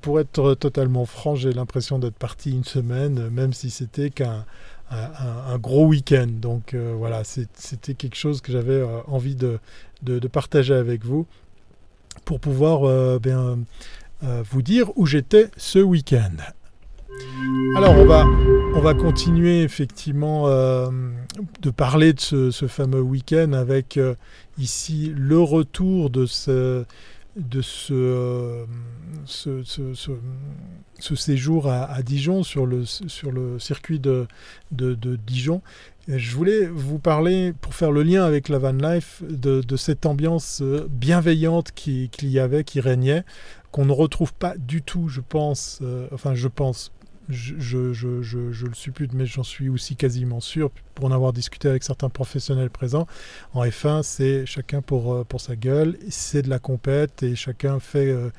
[0.01, 4.45] pour être totalement franc, j'ai l'impression d'être parti une semaine, même si c'était qu'un
[4.89, 6.27] un, gros week-end.
[6.29, 9.59] Donc voilà, c'était quelque chose que j'avais envie de,
[10.03, 11.25] de, de, partager avec vous
[12.25, 13.57] pour pouvoir bien
[14.23, 16.37] euh, vous dire où j'étais ce week-end.
[17.75, 18.25] Alors on va,
[18.75, 20.89] on va continuer effectivement euh,
[21.61, 22.19] de parler de
[22.51, 24.15] ce, fameux week-end avec euh,
[24.57, 26.85] ici le retour de ce,
[27.35, 28.65] de ce,
[29.25, 34.27] ce, séjour à, Dijon sur le, sur le circuit de,
[34.71, 35.61] de, Dijon.
[36.07, 40.61] Je voulais vous parler, pour faire le lien avec la van life, de, cette ambiance
[40.89, 43.23] bienveillante qu'il qui y avait, qui régnait
[43.71, 46.91] qu'on ne retrouve pas du tout, je pense, euh, enfin je pense,
[47.29, 51.31] je, je, je, je, le suppute, mais j'en suis aussi quasiment sûr, pour en avoir
[51.33, 53.07] discuté avec certains professionnels présents,
[53.53, 57.79] en F1, c'est chacun pour, euh, pour sa gueule, c'est de la compète et chacun
[57.79, 58.29] fait euh,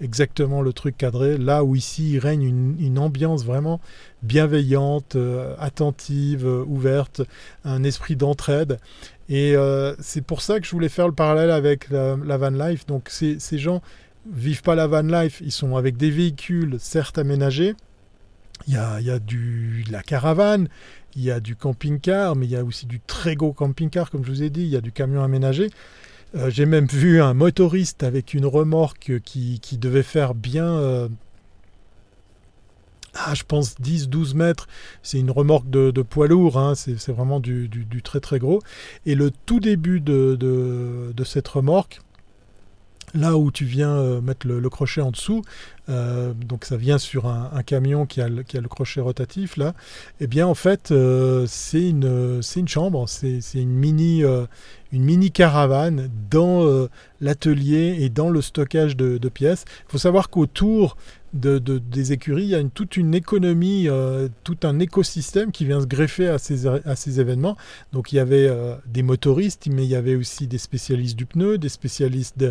[0.00, 3.80] exactement le truc cadré, là où ici il règne une, ambiance vraiment
[4.22, 5.16] bienveillante,
[5.58, 7.22] attentive, ouverte,
[7.64, 8.78] un esprit d'entraide.
[9.28, 9.54] Et
[10.00, 12.86] c'est pour ça que je voulais faire le parallèle avec la, van life.
[12.86, 13.82] Donc ces gens
[14.30, 17.74] vivent pas la van life, ils sont avec des véhicules certes aménagés.
[18.66, 20.68] Il y a, il y a du, de la caravane,
[21.14, 24.24] il y a du camping-car, mais il y a aussi du très gros camping-car, comme
[24.24, 25.70] je vous ai dit, il y a du camion aménagé.
[26.34, 31.08] Euh, j'ai même vu un motoriste avec une remorque qui, devait faire bien, euh,
[33.14, 34.68] ah, je pense 10-12 mètres.
[35.02, 36.74] C'est une remorque de, poids lourd, hein.
[36.74, 37.70] c'est vraiment du,
[38.02, 38.60] très très gros.
[39.06, 42.00] Et le tout début de cette remorque,
[43.14, 45.42] là où tu viens euh, mettre le, crochet en dessous,
[45.88, 49.74] euh, donc ça vient sur un, camion qui a, le, crochet rotatif là,
[50.20, 54.22] et eh bien en fait euh, c'est une, chambre, c'est une mini,
[54.92, 56.88] une mini caravane dans
[57.20, 59.64] l'atelier et dans le stockage de, de pièces.
[59.88, 60.96] Il faut savoir qu'autour
[61.34, 65.64] de, des écuries, il y a une, toute une économie, euh, tout un écosystème qui
[65.64, 67.56] vient se greffer à ces, à ces événements.
[67.92, 71.26] Donc il y avait euh, des motoristes, mais il y avait aussi des spécialistes du
[71.26, 72.44] pneu, des spécialistes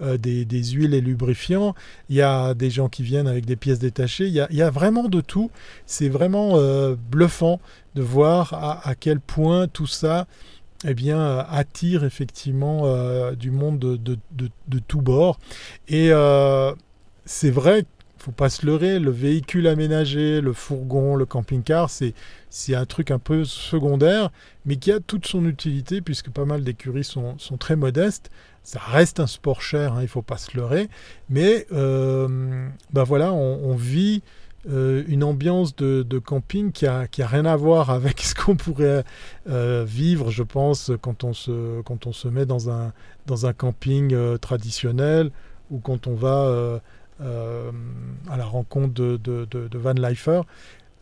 [0.00, 1.74] euh, des, des, huiles et lubrifiants,
[2.08, 5.08] il y a des gens qui viennent avec des pièces détachées, il y a, vraiment
[5.08, 5.50] de tout.
[5.86, 6.58] C'est vraiment
[7.10, 7.60] bluffant
[7.94, 10.26] de voir à, quel point tout ça
[10.86, 15.38] eh bien, attire effectivement du monde de, de, tous bords.
[15.88, 16.10] Et
[17.26, 17.84] c'est vrai
[18.24, 22.14] faut pas se leurrer, le véhicule aménagé, le fourgon, le camping-car, c'est,
[22.48, 24.30] c'est un truc un peu secondaire,
[24.64, 28.30] mais qui a toute son utilité, puisque pas mal d'écuries sont, sont, très modestes.
[28.62, 30.88] Ça reste un sport cher, hein, il faut pas se leurrer,
[31.28, 34.22] mais euh, ben voilà, on, vit
[34.70, 38.56] euh, une ambiance de, camping qui a, qui a rien à voir avec ce qu'on
[38.56, 39.04] pourrait
[39.50, 42.94] euh, vivre, je pense, quand on se, quand on se met dans un,
[43.26, 45.30] dans un camping traditionnel
[45.70, 46.78] ou quand on va euh,
[47.20, 50.42] à la rencontre de, Van Leifer.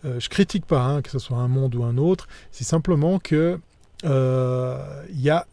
[0.04, 3.18] Euh, je critique pas hein, que ce soit un monde ou un autre, c'est simplement
[3.18, 3.60] que
[4.02, 5.46] il euh, y a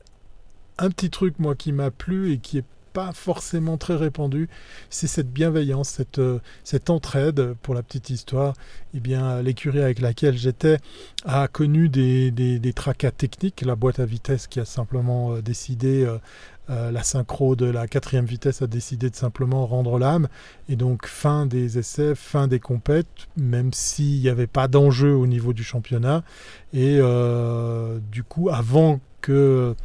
[0.79, 4.49] un petit truc moi qui m'a plu et qui est pas forcément très répandu,
[4.89, 6.19] c'est cette bienveillance, cette,
[6.63, 7.53] cette entraide.
[7.61, 8.55] Pour la petite histoire,
[8.95, 10.79] eh bien, l'écurie avec laquelle j'étais
[11.23, 13.61] a connu des, des, tracas techniques.
[13.61, 16.11] La boîte à vitesse qui a simplement décidé
[16.69, 20.27] euh, la synchro de la quatrième vitesse a décidé de simplement rendre l'âme.
[20.67, 25.25] Et donc fin des essais, fin des compètes, même s'il n'y avait pas d'enjeu au
[25.25, 26.23] niveau du championnat.
[26.73, 29.75] Et euh, du coup, avant que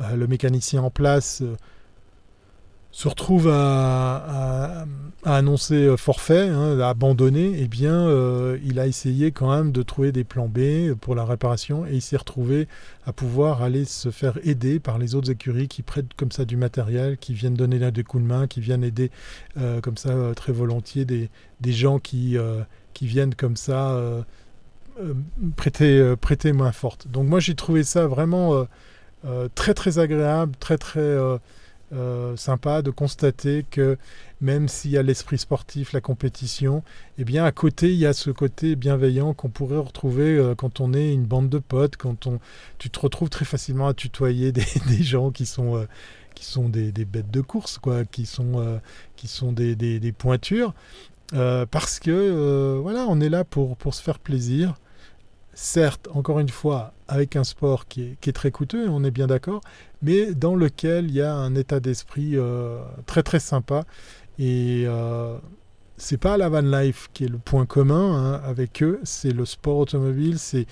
[0.00, 1.42] euh, le mécanicien en place
[2.96, 4.86] se retrouve à,
[5.22, 10.12] annoncer forfait, hein, à abandonner, eh bien, euh, il a essayé quand même de trouver
[10.12, 12.68] des plans B pour la réparation et il s'est retrouvé
[13.04, 16.56] à pouvoir aller se faire aider par les autres écuries qui prêtent comme ça du
[16.56, 19.10] matériel, qui viennent donner là des coups de main, qui viennent aider
[19.58, 21.28] euh, comme ça euh, très volontiers des,
[21.66, 22.38] gens qui,
[22.94, 24.00] qui viennent comme ça
[25.54, 27.08] prêter, prêter main forte.
[27.08, 28.66] Donc moi j'ai trouvé ça vraiment
[29.54, 31.14] très très agréable, très très
[31.92, 33.96] euh, sympa de constater que
[34.40, 36.82] même s'il y a l'esprit sportif, la compétition,
[37.16, 40.80] eh bien à côté il y a ce côté bienveillant qu'on pourrait retrouver euh, quand
[40.80, 42.40] on est une bande de potes, quand on,
[42.78, 44.64] tu te retrouves très facilement à tutoyer des,
[45.00, 45.86] gens qui sont, euh,
[46.34, 48.80] qui sont des, bêtes de course, quoi, qui sont,
[49.14, 50.74] qui sont des, des pointures,
[51.30, 54.74] parce que voilà, on est là pour, pour se faire plaisir
[55.56, 59.62] certes, encore une fois, avec un sport qui est, très coûteux, on est bien d'accord,
[60.02, 63.84] mais dans lequel il y a un état d'esprit euh, très très sympa.
[64.38, 65.38] Et euh,
[65.96, 69.46] c'est pas la van life qui est le point commun hein, avec eux, c'est le
[69.46, 70.66] sport automobile, c'est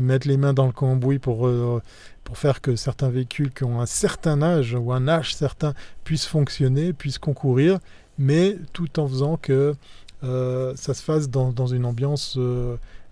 [0.00, 1.80] mettre les mains dans le cambouis pour, euh,
[2.24, 6.26] pour faire que certains véhicules qui ont un certain âge ou un âge certain puissent
[6.26, 7.78] fonctionner, puissent concourir,
[8.18, 9.74] mais tout en faisant que
[10.22, 12.38] ça se fasse dans une ambiance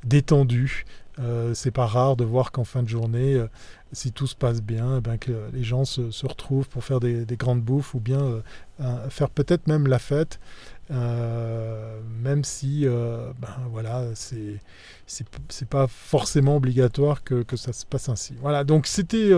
[0.05, 0.85] détendue,
[1.18, 3.46] euh, c'est pas rare de voir qu'en fin de journée, euh,
[3.92, 7.27] si tout se passe bien, eh ben, que les gens se, retrouvent pour faire des,
[7.37, 8.40] grandes bouffes ou bien
[8.81, 10.40] euh, faire peut-être même la fête,
[10.88, 14.59] même si ben, voilà, c'est
[15.07, 18.35] c'est pas forcément obligatoire que, ça se passe ainsi.
[18.40, 19.31] Voilà, donc c'était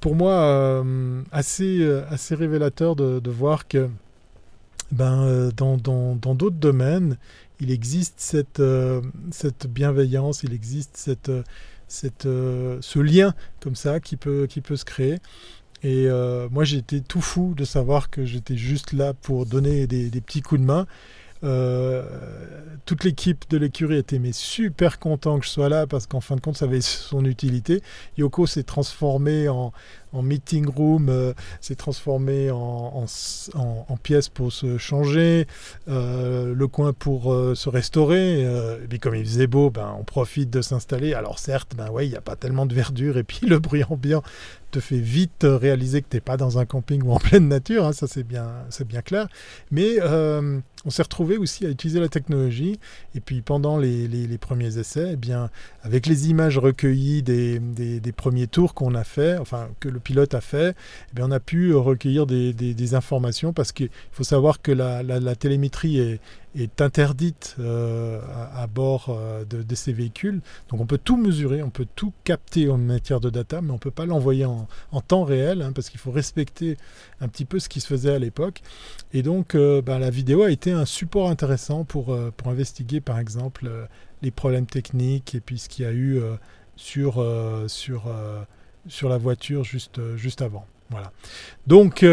[0.00, 0.82] pour moi
[1.32, 3.90] assez, assez révélateur de, voir que
[4.92, 7.18] ben, dans d'autres dans, domaines,
[7.60, 11.42] il existe cette, euh, cette bienveillance, il existe cette, euh,
[11.88, 15.18] cette, euh, ce lien comme ça qui peut, qui peut se créer.
[15.86, 16.08] Et
[16.50, 20.40] moi, j'étais tout fou de savoir que j'étais juste là pour donner des, des petits
[20.40, 20.86] coups de main.
[22.86, 26.36] Toute l'équipe de l'écurie était mais super content que je sois là parce qu'en fin
[26.36, 27.82] de compte ça avait son utilité.
[28.16, 29.74] Yoko s'est transformé en,
[30.22, 33.06] meeting room, euh, s'est transformé en,
[33.54, 35.46] en, pièce pour se changer,
[35.88, 38.42] euh, le coin pour se restaurer.
[38.42, 41.14] et puis comme il faisait beau, ben, on profite de s'installer.
[41.14, 43.84] Alors certes, ben ouais, il n'y a pas tellement de verdure et puis le bruit
[43.84, 44.22] ambiant
[44.70, 47.86] te fait vite réaliser que tu n'es pas dans un camping ou en pleine nature,
[47.86, 48.50] hein, ça c'est bien,
[48.86, 49.28] bien clair.
[49.70, 50.00] Mais
[50.84, 52.78] on s'est retrouvé aussi à utiliser la technologie.
[53.14, 55.50] Et puis pendant les, premiers essais, eh bien,
[55.82, 60.40] avec les images recueillies des, premiers tours qu'on a fait, enfin que le pilote a
[60.40, 60.76] fait,
[61.16, 65.98] eh on a pu recueillir des, informations parce qu'il faut savoir que la télémétrie
[66.54, 68.20] est, interdite euh,
[68.54, 70.40] à, bord euh, de, ces véhicules.
[70.68, 73.74] Donc on peut tout mesurer, on peut tout capter en matière de data, mais on
[73.74, 74.66] ne peut pas l'envoyer en,
[75.06, 76.76] temps réel, hein, parce qu'il faut respecter
[77.20, 78.62] un petit peu ce qui se faisait à l'époque.
[79.12, 83.18] Et donc euh, bah, la vidéo a été un support intéressant pour, pour investiguer par
[83.18, 83.70] exemple
[84.22, 86.20] les problèmes techniques et puis ce qu'il y a eu
[86.76, 87.24] sur,
[87.66, 88.10] sur,
[88.88, 90.66] sur la voiture juste, juste avant.
[90.90, 91.12] Voilà.
[91.66, 92.04] Donc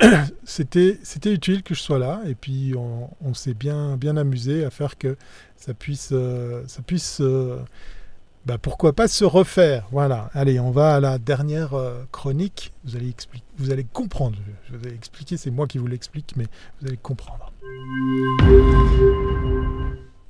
[0.44, 4.70] c'était c'était utile que je sois là et puis on, s'est bien bien amusé à
[4.70, 5.16] faire que
[5.56, 7.58] ça puisse euh, ça puisse euh,
[8.46, 9.86] bah, pourquoi pas se refaire.
[9.90, 10.30] Voilà.
[10.34, 12.72] Allez on va à la dernière euh, chronique.
[12.84, 14.38] Vous allez expliquer vous allez comprendre.
[14.70, 16.46] Je vais expliquer c'est moi qui vous l'explique mais
[16.80, 17.52] vous allez comprendre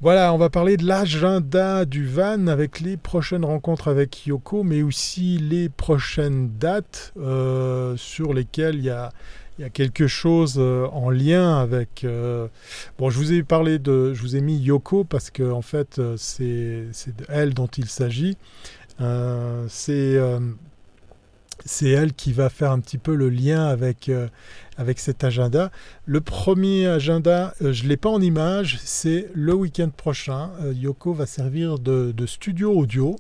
[0.01, 4.82] voilà, on va parler de l'agenda du van avec les prochaines rencontres avec Yoko, mais
[4.82, 7.12] aussi les prochaines dates
[7.96, 9.11] sur lesquelles il y a,
[9.70, 12.05] quelque chose euh, en lien avec.
[12.05, 12.46] Euh,
[12.96, 15.99] bon, je vous ai parlé de, je vous ai mis Yoko parce que en fait,
[15.99, 16.86] euh, c'est
[17.28, 18.36] elle dont il s'agit.
[19.68, 20.16] c'est
[21.69, 24.11] c'est elle qui va faire un petit peu le lien avec,
[24.77, 25.71] avec cet agenda.
[26.07, 30.51] Le premier agenda, je ne l'ai pas en image, c'est le week-end prochain.
[30.73, 33.16] Yoko va servir de, studio audio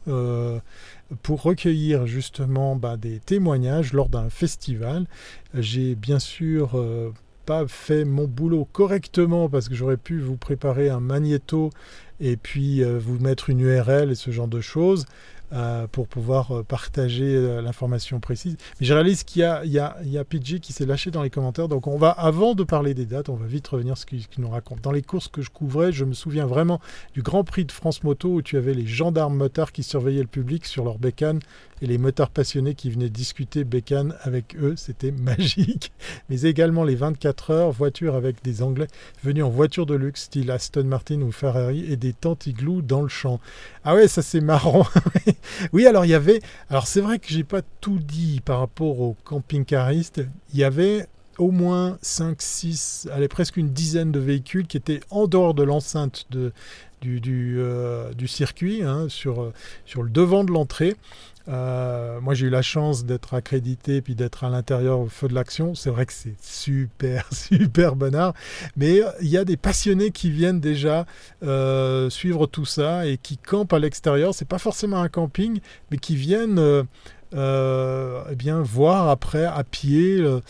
[1.22, 5.06] pour recueillir justement bah, des témoignages lors d'un festival.
[5.54, 7.12] J'ai bien sûr euh,
[7.46, 11.70] pas fait mon boulot correctement parce que j'aurais pu vous préparer un magnéto
[12.20, 15.06] et puis euh, vous mettre une URL et ce genre de choses.
[15.54, 18.58] Euh, pour pouvoir euh, partager euh, l'information précise.
[18.78, 21.10] Mais je réalise qu'il y a, il y a, y a PG qui s'est lâché
[21.10, 21.68] dans les commentaires.
[21.68, 24.42] Donc on va, avant de parler des dates, on va vite revenir sur ce qu'il
[24.42, 24.82] nous raconte.
[24.82, 26.82] Dans les courses que je couvrais, je me souviens vraiment
[27.14, 30.26] du Grand Prix de France Moto où tu avais les gendarmes motards qui surveillaient le
[30.26, 31.40] public sur leur bécane
[31.82, 34.74] et les motards passionnés qui venaient discuter bécane avec eux.
[34.76, 35.92] C'était magique.
[36.28, 38.88] Mais également les 24 heures, voitures avec des Anglais
[39.22, 43.02] venus en voiture de luxe, style Aston Martin ou Ferrari, et des tentes igloo dans
[43.02, 43.40] le champ.
[43.84, 44.86] Ah ouais, ça c'est marrant.
[45.72, 46.40] oui, alors il y avait.
[46.70, 50.22] Alors c'est vrai que j'ai pas tout dit par rapport aux camping-caristes.
[50.52, 51.06] Il y avait
[51.38, 55.62] au moins 5, 6, allez, presque une dizaine de véhicules qui étaient en dehors de
[55.62, 56.52] l'enceinte de,
[57.00, 59.52] du, du, euh, circuit, hein, sur,
[59.86, 60.96] sur le devant de l'entrée.
[61.48, 65.34] Euh, moi, j'ai eu la chance d'être accrédité puis d'être à l'intérieur au feu de
[65.34, 65.74] l'action.
[65.74, 68.34] C'est vrai que c'est super, super bonheur.
[68.76, 71.06] Mais il y a des passionnés qui viennent déjà
[71.42, 74.34] euh, suivre tout ça et qui campent à l'extérieur.
[74.34, 76.84] C'est pas forcément un camping, mais qui viennent
[77.34, 80.18] euh, euh, eh bien, voir après à pied.
[80.18, 80.40] Euh,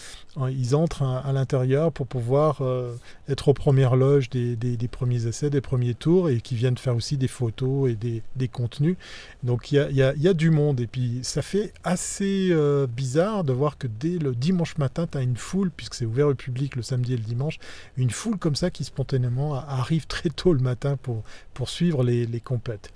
[0.50, 2.94] ils entrent à, l'intérieur pour pouvoir euh,
[3.28, 4.56] être aux premières loges des,
[4.88, 8.96] premiers essais, des premiers tours, et qui viennent faire aussi des photos et des, contenus.
[9.42, 10.80] Donc il y a, du monde.
[10.80, 12.54] Et puis ça fait assez
[12.88, 16.28] bizarre de voir que dès le dimanche matin, tu as une foule, puisque c'est ouvert
[16.28, 17.58] au public le samedi et le dimanche,
[17.96, 22.26] une foule comme ça qui spontanément arrive très tôt le matin pour, pour suivre les,
[22.26, 22.92] les compètes.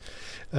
[0.52, 0.58] et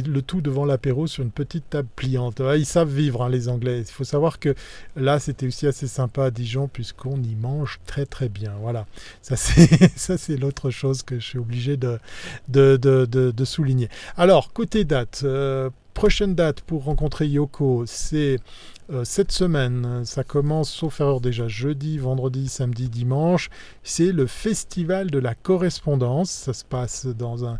[0.00, 2.29] le tout devant l'apéro sur une petite table pliante.
[2.38, 3.80] Ils savent vivre, hein, les Anglais.
[3.80, 4.54] Il faut savoir que
[4.96, 8.52] là, c'était aussi assez sympa à Dijon, puisqu'on y mange très très bien.
[8.60, 8.86] Voilà.
[9.22, 13.88] Ça, c'est l'autre chose que je suis obligé de, souligner.
[14.16, 18.38] Alors, côté date, euh, prochaine date pour rencontrer Yoko, c'est
[18.90, 20.02] euh, cette semaine.
[20.04, 23.50] Ça commence, sauf erreur déjà, jeudi, vendredi, samedi, dimanche.
[23.82, 26.30] C'est le Festival de la correspondance.
[26.30, 27.58] Ça se passe dans un,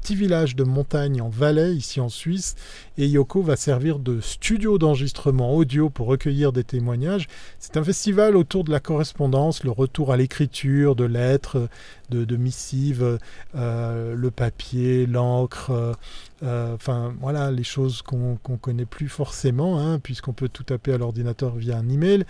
[0.00, 2.56] petit village de montagne en Valais, ici en Suisse.
[2.98, 7.28] Et Yoko va servir de studio d'enregistrement audio pour recueillir des témoignages.
[7.58, 11.68] C'est un festival autour de la correspondance, le retour à l'écriture, de lettres,
[12.10, 13.18] de, missives,
[13.54, 15.96] euh, le papier, l'encre,
[16.42, 20.92] euh, enfin voilà, les choses qu'on ne connaît plus forcément, hein, puisqu'on peut tout taper
[20.92, 22.24] à l'ordinateur via un email.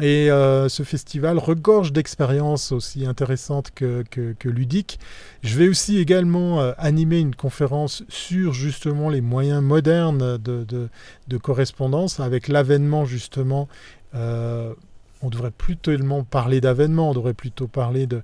[0.00, 4.04] Et euh, ce festival regorge d'expériences aussi intéressantes que,
[4.44, 4.98] ludiques.
[5.42, 12.48] Je vais aussi également animer une conférence sur justement les moyens modernes de, correspondance avec
[12.48, 13.68] l'avènement justement.
[14.14, 18.22] on devrait plus tellement parler d'avènement, on devrait plutôt parler de,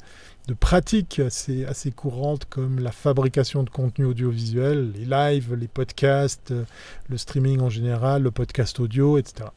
[0.59, 6.55] pratiques assez, assez courantes comme la fabrication de contenu audiovisuel, les lives, les podcasts,
[7.09, 9.51] le streaming en général, le podcast audio, etc.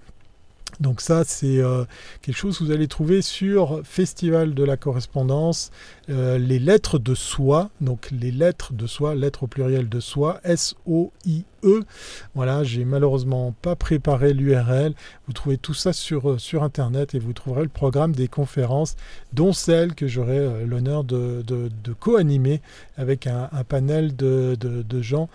[0.80, 1.86] Donc ça, c'est euh,
[2.22, 5.72] quelque chose que vous allez trouver sur Festival de la correspondance,
[6.10, 10.40] euh, les lettres de soi, donc les lettres de soi, lettres au pluriel de soi,
[10.44, 11.84] S-O-I-E.
[12.34, 14.94] Voilà, j'ai malheureusement pas préparé l'URL.
[15.28, 18.96] Vous trouvez tout ça sur, euh, sur Internet et vous trouverez le programme des conférences,
[19.34, 21.44] dont celle que j'aurai l'honneur de,
[22.00, 22.62] co-animer
[22.98, 25.30] avec un, panel de, de, gens.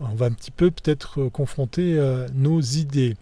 [0.00, 1.98] On va un petit peu peut-être confronter
[2.34, 3.16] nos idées.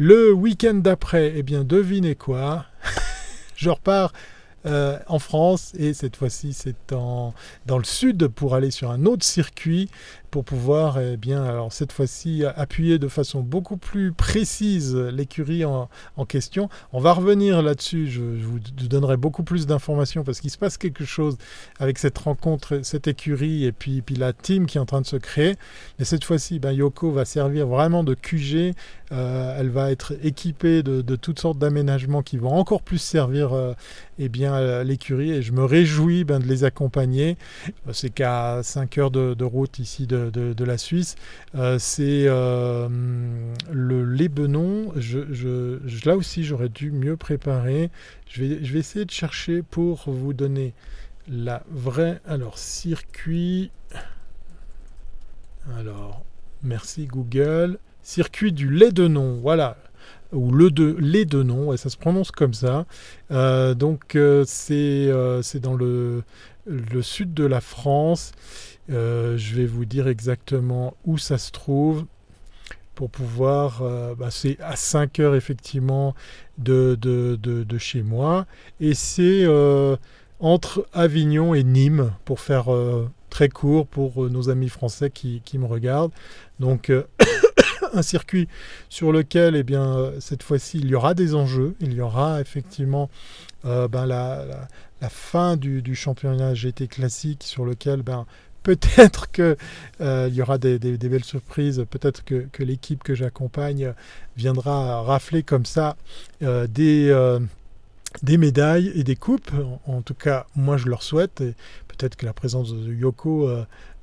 [0.00, 2.66] Le week-end d'après, eh bien, devinez quoi?
[3.56, 4.12] Je repars
[4.64, 7.34] euh, en France et cette fois-ci c'est dans
[7.66, 9.90] le sud pour aller sur un autre circuit
[10.30, 15.88] pour pouvoir, eh bien, alors cette fois-ci, appuyer de façon beaucoup plus précise l'écurie en,
[16.28, 16.68] question.
[16.92, 18.58] On va revenir là-dessus, je, vous
[18.88, 21.38] donnerai beaucoup plus d'informations parce qu'il se passe quelque chose
[21.78, 25.06] avec cette rencontre, cette écurie et puis, puis la team qui est en train de
[25.06, 25.56] se créer.
[25.98, 28.74] Mais cette fois-ci, ben, Yoko va servir vraiment de QG.
[29.10, 33.72] Euh, elle va être équipée de, toutes sortes d'aménagements qui vont encore plus servir euh,
[34.18, 37.38] eh bien, l'écurie et je me réjouis ben, de les accompagner.
[37.92, 41.16] C'est qu'à 5 heures de, de route ici de de, la Suisse.
[41.54, 42.88] Euh, c'est euh,
[43.70, 44.92] le Lébenon.
[46.04, 47.90] Là aussi, j'aurais dû mieux préparer.
[48.28, 50.74] Je vais, je vais essayer de chercher pour vous donner
[51.28, 52.20] la vraie.
[52.26, 53.70] Alors, circuit.
[55.76, 56.24] Alors,
[56.62, 57.78] merci Google.
[58.02, 59.06] Circuit du lait de.
[59.40, 59.76] Voilà
[60.32, 62.86] ou le de lait de nom, ça se prononce comme ça.
[63.30, 64.16] Euh, donc
[64.46, 65.10] c'est
[65.60, 66.22] dans le,
[67.00, 68.32] sud de la France.
[68.90, 72.06] Euh, je vais vous dire exactement où ça se trouve
[72.94, 73.82] pour pouvoir...
[73.82, 76.14] Euh, bah, c'est à 5 heures effectivement
[76.56, 78.46] de, de, chez moi.
[78.80, 79.96] Et c'est euh,
[80.40, 82.68] entre Avignon et Nîmes, pour faire
[83.30, 86.12] très court pour nos amis français qui, me regardent.
[86.60, 86.92] Donc...
[87.94, 88.48] un circuit
[88.90, 91.74] sur lequel, eh bien, cette fois-ci, il y aura des enjeux.
[91.80, 93.08] Il y aura effectivement
[93.64, 94.44] ben, la,
[95.00, 98.26] la, fin du, du, championnat GT classique sur lequel ben,
[98.62, 99.56] peut-être qu'il
[100.00, 103.94] euh, y aura des, belles surprises, peut-être que, l'équipe que j'accompagne
[104.36, 105.96] viendra rafler comme ça
[106.42, 107.40] euh, des, euh,
[108.22, 109.50] des médailles et des coupes.
[109.86, 111.42] En, tout cas, moi je leur souhaite,
[111.88, 113.50] peut-être que la présence de Yoko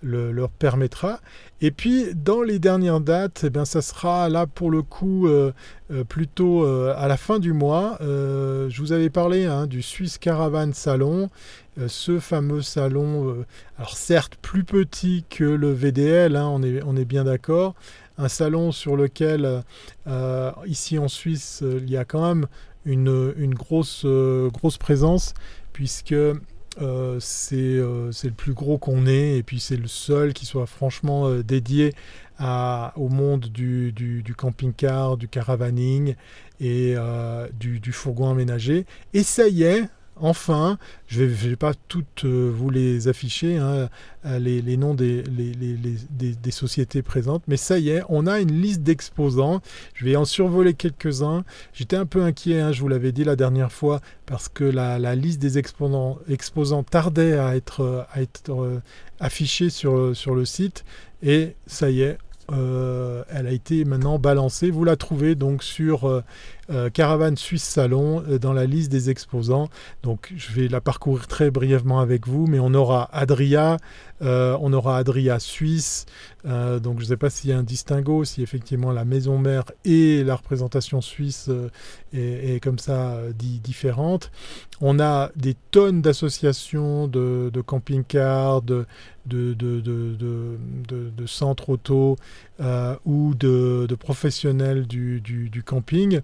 [0.05, 1.19] le, leur permettra.
[1.61, 5.27] Et puis, dans les dernières dates, eh bien, ça sera là pour le coup
[6.09, 7.97] plutôt à la fin du mois.
[8.01, 11.29] je vous avais parlé hein, du Swiss Caravan Salon
[11.77, 13.45] euh, ce fameux salon, euh,
[13.77, 17.75] alors certes plus petit que le VDL, hein, on, est, on, est, bien d'accord,
[18.17, 19.61] un salon sur lequel,
[20.07, 22.47] euh, ici en Suisse, il y a quand même
[22.85, 25.33] une, une grosse, grosse présence
[25.73, 26.15] puisque
[26.81, 27.19] euh,
[27.53, 31.27] euh, c'est le plus gros qu'on ait et puis c'est le seul qui soit franchement
[31.27, 31.93] euh, dédié
[32.39, 36.15] au monde du camping-car, du caravaning
[36.59, 36.95] et
[37.57, 38.85] du, du, fourgon aménagé.
[39.13, 39.87] Et ça y est,
[40.17, 43.89] Enfin, je ne vais, pas toutes euh, vous les afficher, hein,
[44.25, 45.23] euh, les, noms des,
[46.51, 49.61] sociétés présentes, mais ça y est, on a une liste d'exposants.
[49.93, 51.43] Je vais en survoler quelques-uns.
[51.73, 55.15] J'étais un peu inquiet, hein, je vous l'avais dit la dernière fois, parce que la,
[55.15, 56.17] liste des exposants,
[56.89, 58.07] tardait à être,
[58.49, 58.79] euh,
[59.19, 60.85] affichée sur, le site.
[61.23, 62.17] Et ça y est,
[62.49, 64.69] elle a été maintenant balancée.
[64.69, 66.23] Vous la trouvez donc sur
[66.93, 69.69] caravane Suisse Salon euh, dans la liste des exposants.
[70.03, 73.77] Donc je vais la parcourir très brièvement avec vous, mais on aura Adria,
[74.21, 76.05] euh, on aura Adria Suisse.
[76.45, 79.65] donc je ne sais pas s'il y a un distinguo, si effectivement la maison mère
[79.83, 81.49] et la représentation suisse
[82.13, 84.31] est, comme ça différente.
[84.79, 88.85] On a des tonnes d'associations de, camping-cars, de,
[91.25, 92.17] centres auto
[93.05, 96.21] ou de, professionnels du, camping.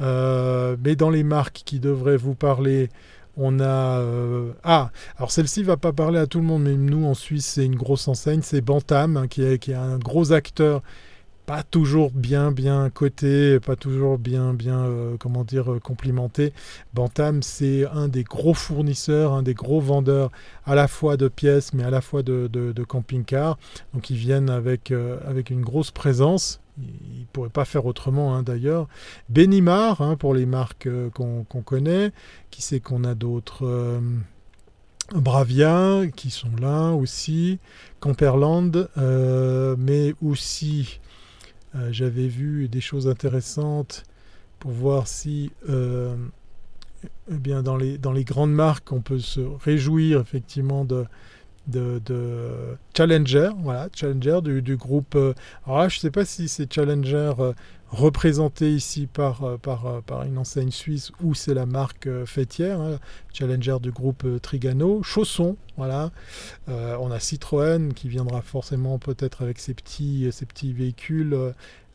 [0.00, 2.90] Euh, mais dans les marques qui devraient vous parler,
[3.36, 4.00] on a...
[4.00, 7.46] Euh, ah, alors celle-ci va pas parler à tout le monde, mais nous en Suisse,
[7.46, 10.82] c'est une grosse enseigne, c'est Bantam, hein, qui, est, qui un gros acteur
[11.44, 16.52] pas toujours bien bien coté, pas toujours bien bien euh, comment dire complimenté.
[16.92, 20.32] Bantam c'est un des gros fournisseurs, un des gros vendeurs
[20.64, 23.58] à la fois de pièces mais à la fois de, de, camping-cars.
[23.94, 24.92] Donc ils viennent avec
[25.24, 28.88] avec une grosse présence il ne pourrait pas faire autrement hein, d'ailleurs.
[29.28, 32.12] Benimar, hein, pour les marques euh, qu'on connaît.
[32.50, 34.00] Qui c'est qu'on a d'autres euh,
[35.14, 37.58] Bravia, qui sont là aussi.
[38.00, 41.00] Camperland, euh, mais aussi,
[41.90, 44.04] j'avais vu des choses intéressantes
[44.58, 45.50] pour voir si
[47.30, 51.04] eh bien, dans, les, dans les grandes marques, on peut se réjouir effectivement de,
[51.66, 55.14] de, Challenger, voilà, Challenger du, groupe.
[55.14, 55.34] Euh,
[55.66, 57.52] alors je ne sais pas si c'est Challenger euh,
[57.90, 62.98] représenté ici par, euh, par, par, une enseigne suisse ou c'est la marque fêtière, hein,
[63.32, 65.02] Challenger du groupe Trigano.
[65.02, 66.10] Chausson, voilà.
[66.68, 71.36] on a Citroën qui viendra forcément peut-être avec ses petits, ses petits véhicules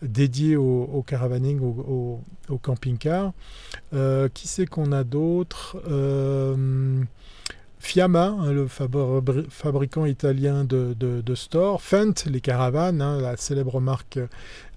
[0.02, 3.34] dédiés au, caravaning, au, au camping-car.
[4.34, 5.78] qui c'est qu'on a d'autres
[7.82, 14.20] Fiamma, hein, le fabricant italien de, de, store, Fent, les caravanes, hein, la célèbre marque,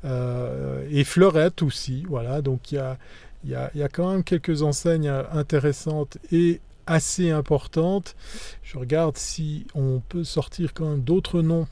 [0.06, 2.04] euh, et Fleurette aussi.
[2.08, 2.96] Voilà, donc il y a,
[3.44, 8.16] y, a, y a, quand même quelques enseignes intéressantes et assez importantes.
[8.62, 11.66] Je regarde si on peut sortir quand même d'autres noms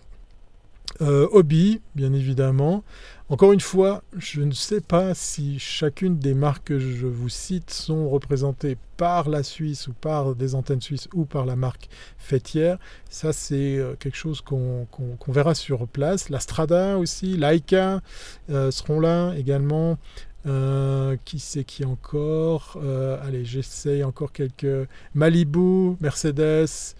[1.00, 2.84] euh, hobby, bien évidemment.
[3.32, 7.70] Encore une fois, je ne sais pas si chacune des marques que je vous cite
[7.70, 12.76] sont représentées par la Suisse ou par des antennes suisses ou par la marque fêtière.
[13.08, 14.86] Ça, c'est euh, quelque chose qu'on
[15.28, 16.28] verra sur place.
[16.28, 18.02] La Strada aussi, Laika
[18.50, 19.96] euh, seront là également.
[21.24, 22.76] qui c'est qui encore?
[23.22, 24.86] Allez, j'essaye encore quelques.
[25.14, 26.94] Malibu, Mercedes.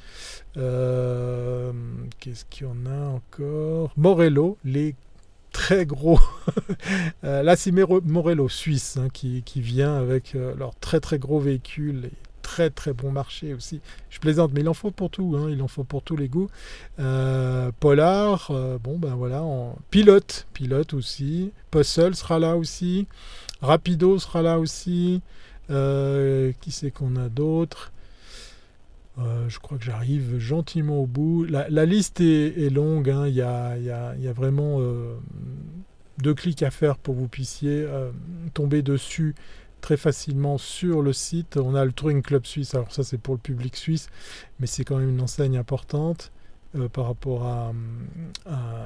[0.56, 1.72] Euh,
[2.20, 3.92] qu'est-ce qu'il y en a encore?
[3.98, 4.94] Morello, les
[5.53, 6.18] très gros.
[7.24, 12.07] Euh, là, c'est Morello, suisse, hein, qui, vient avec euh, leur très très gros véhicule
[12.07, 13.80] et très très bon marché aussi.
[14.11, 16.28] Je plaisante, mais il en faut pour tout, hein, il en faut pour tous les
[16.28, 16.48] goûts.
[17.78, 18.50] Polar,
[18.82, 19.44] bon ben voilà,
[19.90, 21.53] pilote, pilote aussi.
[21.70, 23.07] Puzzle sera là aussi.
[23.61, 25.22] Rapido sera là aussi.
[25.68, 27.92] qui c'est qu'on a d'autres
[29.18, 31.44] euh, je crois que j'arrive gentiment au bout.
[31.44, 33.26] La, liste est, longue, hein.
[33.26, 35.16] il, y a, vraiment euh,
[36.18, 38.10] deux clics à faire pour que vous puissiez euh,
[38.54, 39.34] tomber dessus
[39.82, 41.58] très facilement sur le site.
[41.58, 44.08] On a le Touring Club Suisse, alors ça c'est pour le public suisse,
[44.60, 46.30] mais c'est quand même une enseigne importante
[46.94, 47.72] par rapport à,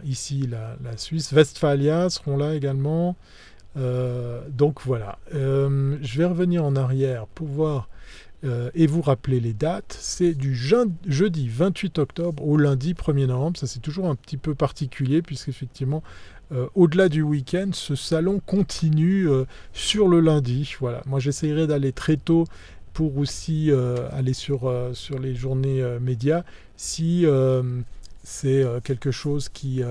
[0.04, 1.30] ici la, la, Suisse.
[1.30, 3.14] Westphalia seront là également.
[3.76, 7.88] donc voilà, je vais revenir en arrière pour voir
[8.46, 13.58] euh, et vous rappelez les dates, c'est du jeudi 28 octobre au lundi 1er novembre.
[13.58, 16.02] Ça c'est toujours un petit peu particulier puisqu'effectivement,
[16.52, 20.74] euh, au-delà du week-end, ce salon continue euh, sur le lundi.
[20.80, 22.44] Voilà, moi j'essayerai d'aller très tôt
[22.92, 23.70] pour aussi
[24.10, 26.44] aller sur, sur les journées médias
[26.76, 27.26] si
[28.22, 29.82] c'est quelque chose qui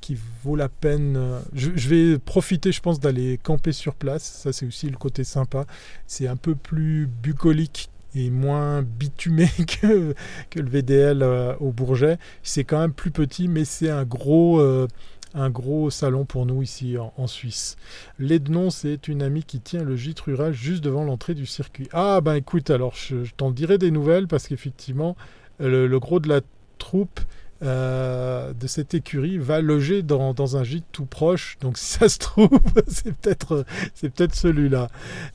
[0.00, 1.16] qui vaut la peine.
[1.16, 4.22] Euh, je, vais profiter, je pense, d'aller camper sur place.
[4.22, 5.66] Ça, c'est aussi le côté sympa.
[6.06, 9.48] C'est un peu plus bucolique et moins bitumé
[9.80, 10.14] que,
[10.56, 12.18] le VDL euh, au Bourget.
[12.42, 14.88] C'est quand même plus petit, mais c'est un gros, euh,
[15.34, 17.76] un gros salon pour nous ici en, Suisse.
[18.18, 21.88] L'Ednon, c'est une amie qui tient le gîte rural juste devant l'entrée du circuit.
[21.92, 25.16] Ah ben écoute, alors je, t'en dirai des nouvelles parce qu'effectivement,
[25.60, 26.40] le, gros de la
[26.78, 27.20] troupe
[27.62, 31.58] euh, de cette écurie va loger dans, un gîte tout proche.
[31.60, 32.48] Donc si ça se trouve,
[32.88, 34.88] c'est peut-être c'est peut-être celui-là.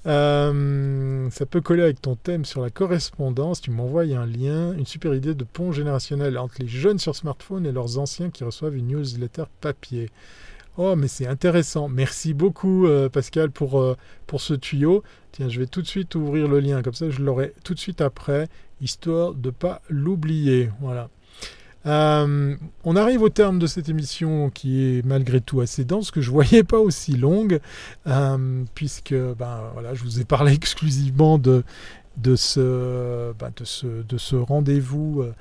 [0.07, 3.61] Euh, ça peut coller avec ton thème sur la correspondance.
[3.61, 7.65] Tu m'envoies un lien, une super idée de pont générationnel entre les jeunes sur smartphone
[7.65, 10.09] et leurs anciens qui reçoivent une newsletter papier.
[10.77, 11.87] Oh, mais c'est intéressant.
[11.87, 13.95] Merci beaucoup, euh, Pascal, pour,
[14.27, 15.03] pour ce tuyau.
[15.31, 17.79] Tiens, je vais tout de suite ouvrir le lien, comme ça je l'aurai tout de
[17.79, 18.47] suite après,
[18.81, 20.69] histoire de ne pas l'oublier.
[20.81, 21.09] Voilà.
[21.85, 26.21] Euh, on arrive au terme de cette émission qui est malgré tout assez dense, que
[26.21, 27.59] je voyais pas aussi longue,
[28.07, 31.63] euh, puisque ben, voilà, je vous ai parlé exclusivement de,
[32.17, 35.21] de ce, ben, ce, ce rendez-vous.
[35.21, 35.33] Euh,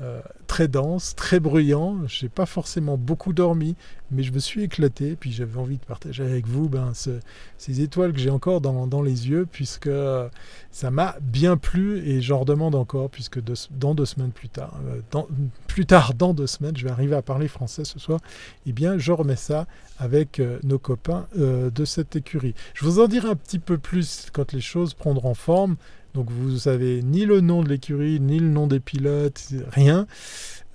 [0.00, 2.06] euh, très dense, très bruyant.
[2.06, 3.76] Je n'ai pas forcément beaucoup dormi,
[4.10, 5.14] mais je me suis éclaté.
[5.14, 6.92] Puis j'avais envie de partager avec vous ben,
[7.58, 9.90] ces étoiles que j'ai encore dans, les yeux, puisque
[10.70, 13.40] ça m'a bien plu et j'en redemande encore, puisque
[13.70, 15.22] dans deux semaines plus tard, euh,
[15.66, 18.20] plus tard dans deux semaines, je vais arriver à parler français ce soir.
[18.66, 19.66] Eh bien, je remets ça
[19.98, 22.54] avec euh, nos copains de cette écurie.
[22.74, 25.76] Je vous en dirai un petit peu plus quand les choses prendront forme.
[26.14, 30.06] Donc vous savez ni le nom de l'écurie, ni le nom des pilotes, rien.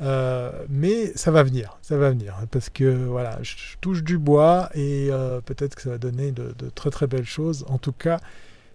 [0.02, 4.70] Euh, mais ça va venir, ça va venir, parce que voilà, je, touche du bois
[4.74, 7.66] et euh, peut-être que ça va donner de, très très belles choses.
[7.70, 8.20] En tout cas,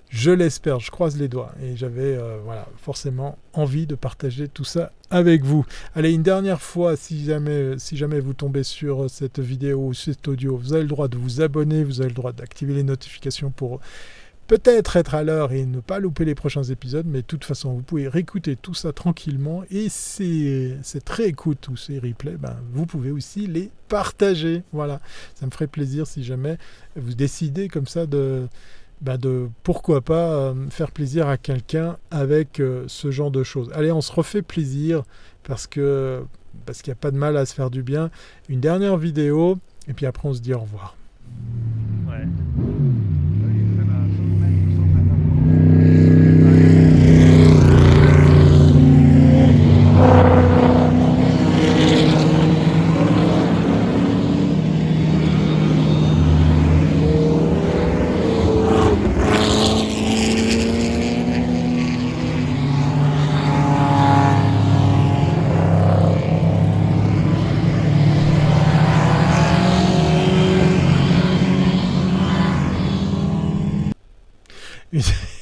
[0.08, 4.64] je l'espère, je croise les doigts et j'avais euh, voilà forcément envie de partager tout
[4.64, 5.66] ça avec vous.
[5.94, 10.26] Allez, une dernière fois, si jamais, si jamais vous tombez sur cette vidéo ou cet
[10.26, 13.50] audio, vous avez le droit de vous abonner, vous avez le droit d'activer les notifications
[13.50, 13.80] pour
[14.50, 17.72] peut-être être à l'heure et ne pas louper les prochains épisodes, mais de toute façon,
[17.72, 22.84] vous pouvez réécouter tout ça tranquillement et ces, cette réécoute ou ces replays, ben, vous
[22.84, 24.64] pouvez aussi les partager.
[24.72, 25.00] Voilà,
[25.36, 26.58] ça me ferait plaisir si jamais
[26.96, 28.48] vous décidez comme ça de,
[29.02, 29.20] ben
[29.62, 33.70] pourquoi pas euh, faire plaisir à quelqu'un avec euh, ce genre de choses.
[33.72, 35.04] Allez, on se refait plaisir
[35.44, 38.10] parce qu'il n'y a pas de mal à se faire du bien.
[38.48, 40.96] Une dernière vidéo et puis après on se dit au revoir.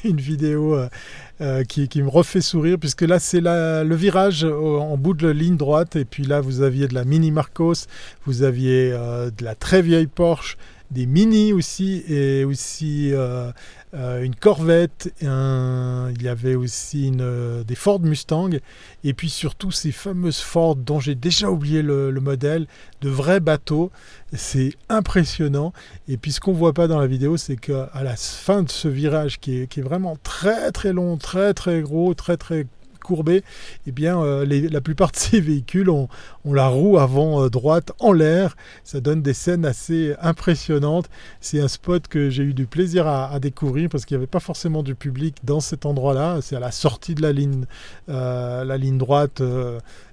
[0.05, 0.75] une, vidéo
[1.41, 5.97] euh, qui, me refait sourire, puisque là c'est le virage en bout de ligne droite,
[5.97, 7.87] et puis là vous aviez de la Mini Marcos,
[8.27, 10.57] vous aviez euh, de la très vieille Porsche,
[10.91, 13.53] des Mini aussi, et aussi euh,
[13.95, 18.51] une Corvette, il y avait aussi une, des Ford Mustang,
[19.05, 22.67] et puis surtout ces fameuses Ford dont j'ai déjà oublié le, modèle,
[23.01, 23.91] de vrais bateaux.
[24.35, 25.73] C'est impressionnant.
[26.09, 28.89] Et puis ce qu'on voit pas dans la vidéo, c'est qu'à la fin de ce
[28.89, 32.67] virage qui est, qui est, vraiment très très long, très très gros, très très
[33.09, 33.43] courbé,
[33.87, 36.09] eh bien, euh, la plupart de ces véhicules ont,
[36.45, 38.55] la roue avant euh, droite en l'air.
[38.85, 41.09] Ça donne des scènes assez impressionnantes.
[41.41, 44.41] C'est un spot que j'ai eu du plaisir à, découvrir parce qu'il n'y avait pas
[44.41, 46.41] forcément du public dans cet endroit-là.
[46.43, 47.65] C'est à la sortie de la ligne,
[48.11, 49.43] euh, la ligne droite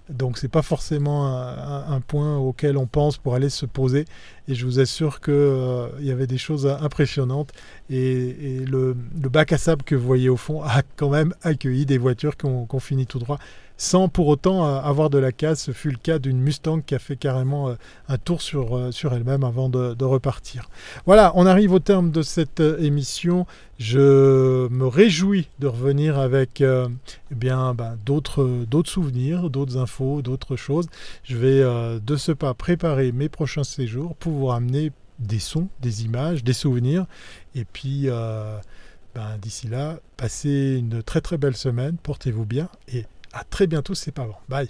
[0.10, 4.06] donc c'est pas forcément un, point auquel on pense pour aller se poser.
[4.48, 7.52] Et je vous assure qu'il euh, y avait des choses impressionnantes.
[7.90, 8.96] Et, le,
[9.30, 12.46] bac à sable que vous voyez au fond a quand même accueilli des voitures qui
[12.46, 13.40] ont, fini tout droit
[13.78, 15.64] sans pour autant euh, avoir de la casse.
[15.64, 17.76] Ce fut le cas d'une Mustang qui a fait carrément euh,
[18.08, 20.70] un tour sur, euh, sur elle-même avant de, repartir.
[21.06, 23.48] Voilà, on arrive au terme de cette émission.
[23.80, 30.56] Je me réjouis de revenir avec eh bien ben, d'autres, d'autres souvenirs, d'autres infos, d'autres
[30.56, 30.86] choses.
[31.24, 31.62] Je vais
[32.00, 36.54] de ce pas préparer mes prochains séjours pour vous ramener des sons, des images, des
[36.54, 37.06] souvenirs.
[37.56, 38.08] Et puis,
[39.16, 43.96] ben, d'ici là, passez une très très belle semaine, portez-vous bien et à très bientôt,
[43.96, 44.36] c'est pas bon.
[44.50, 44.70] Bye.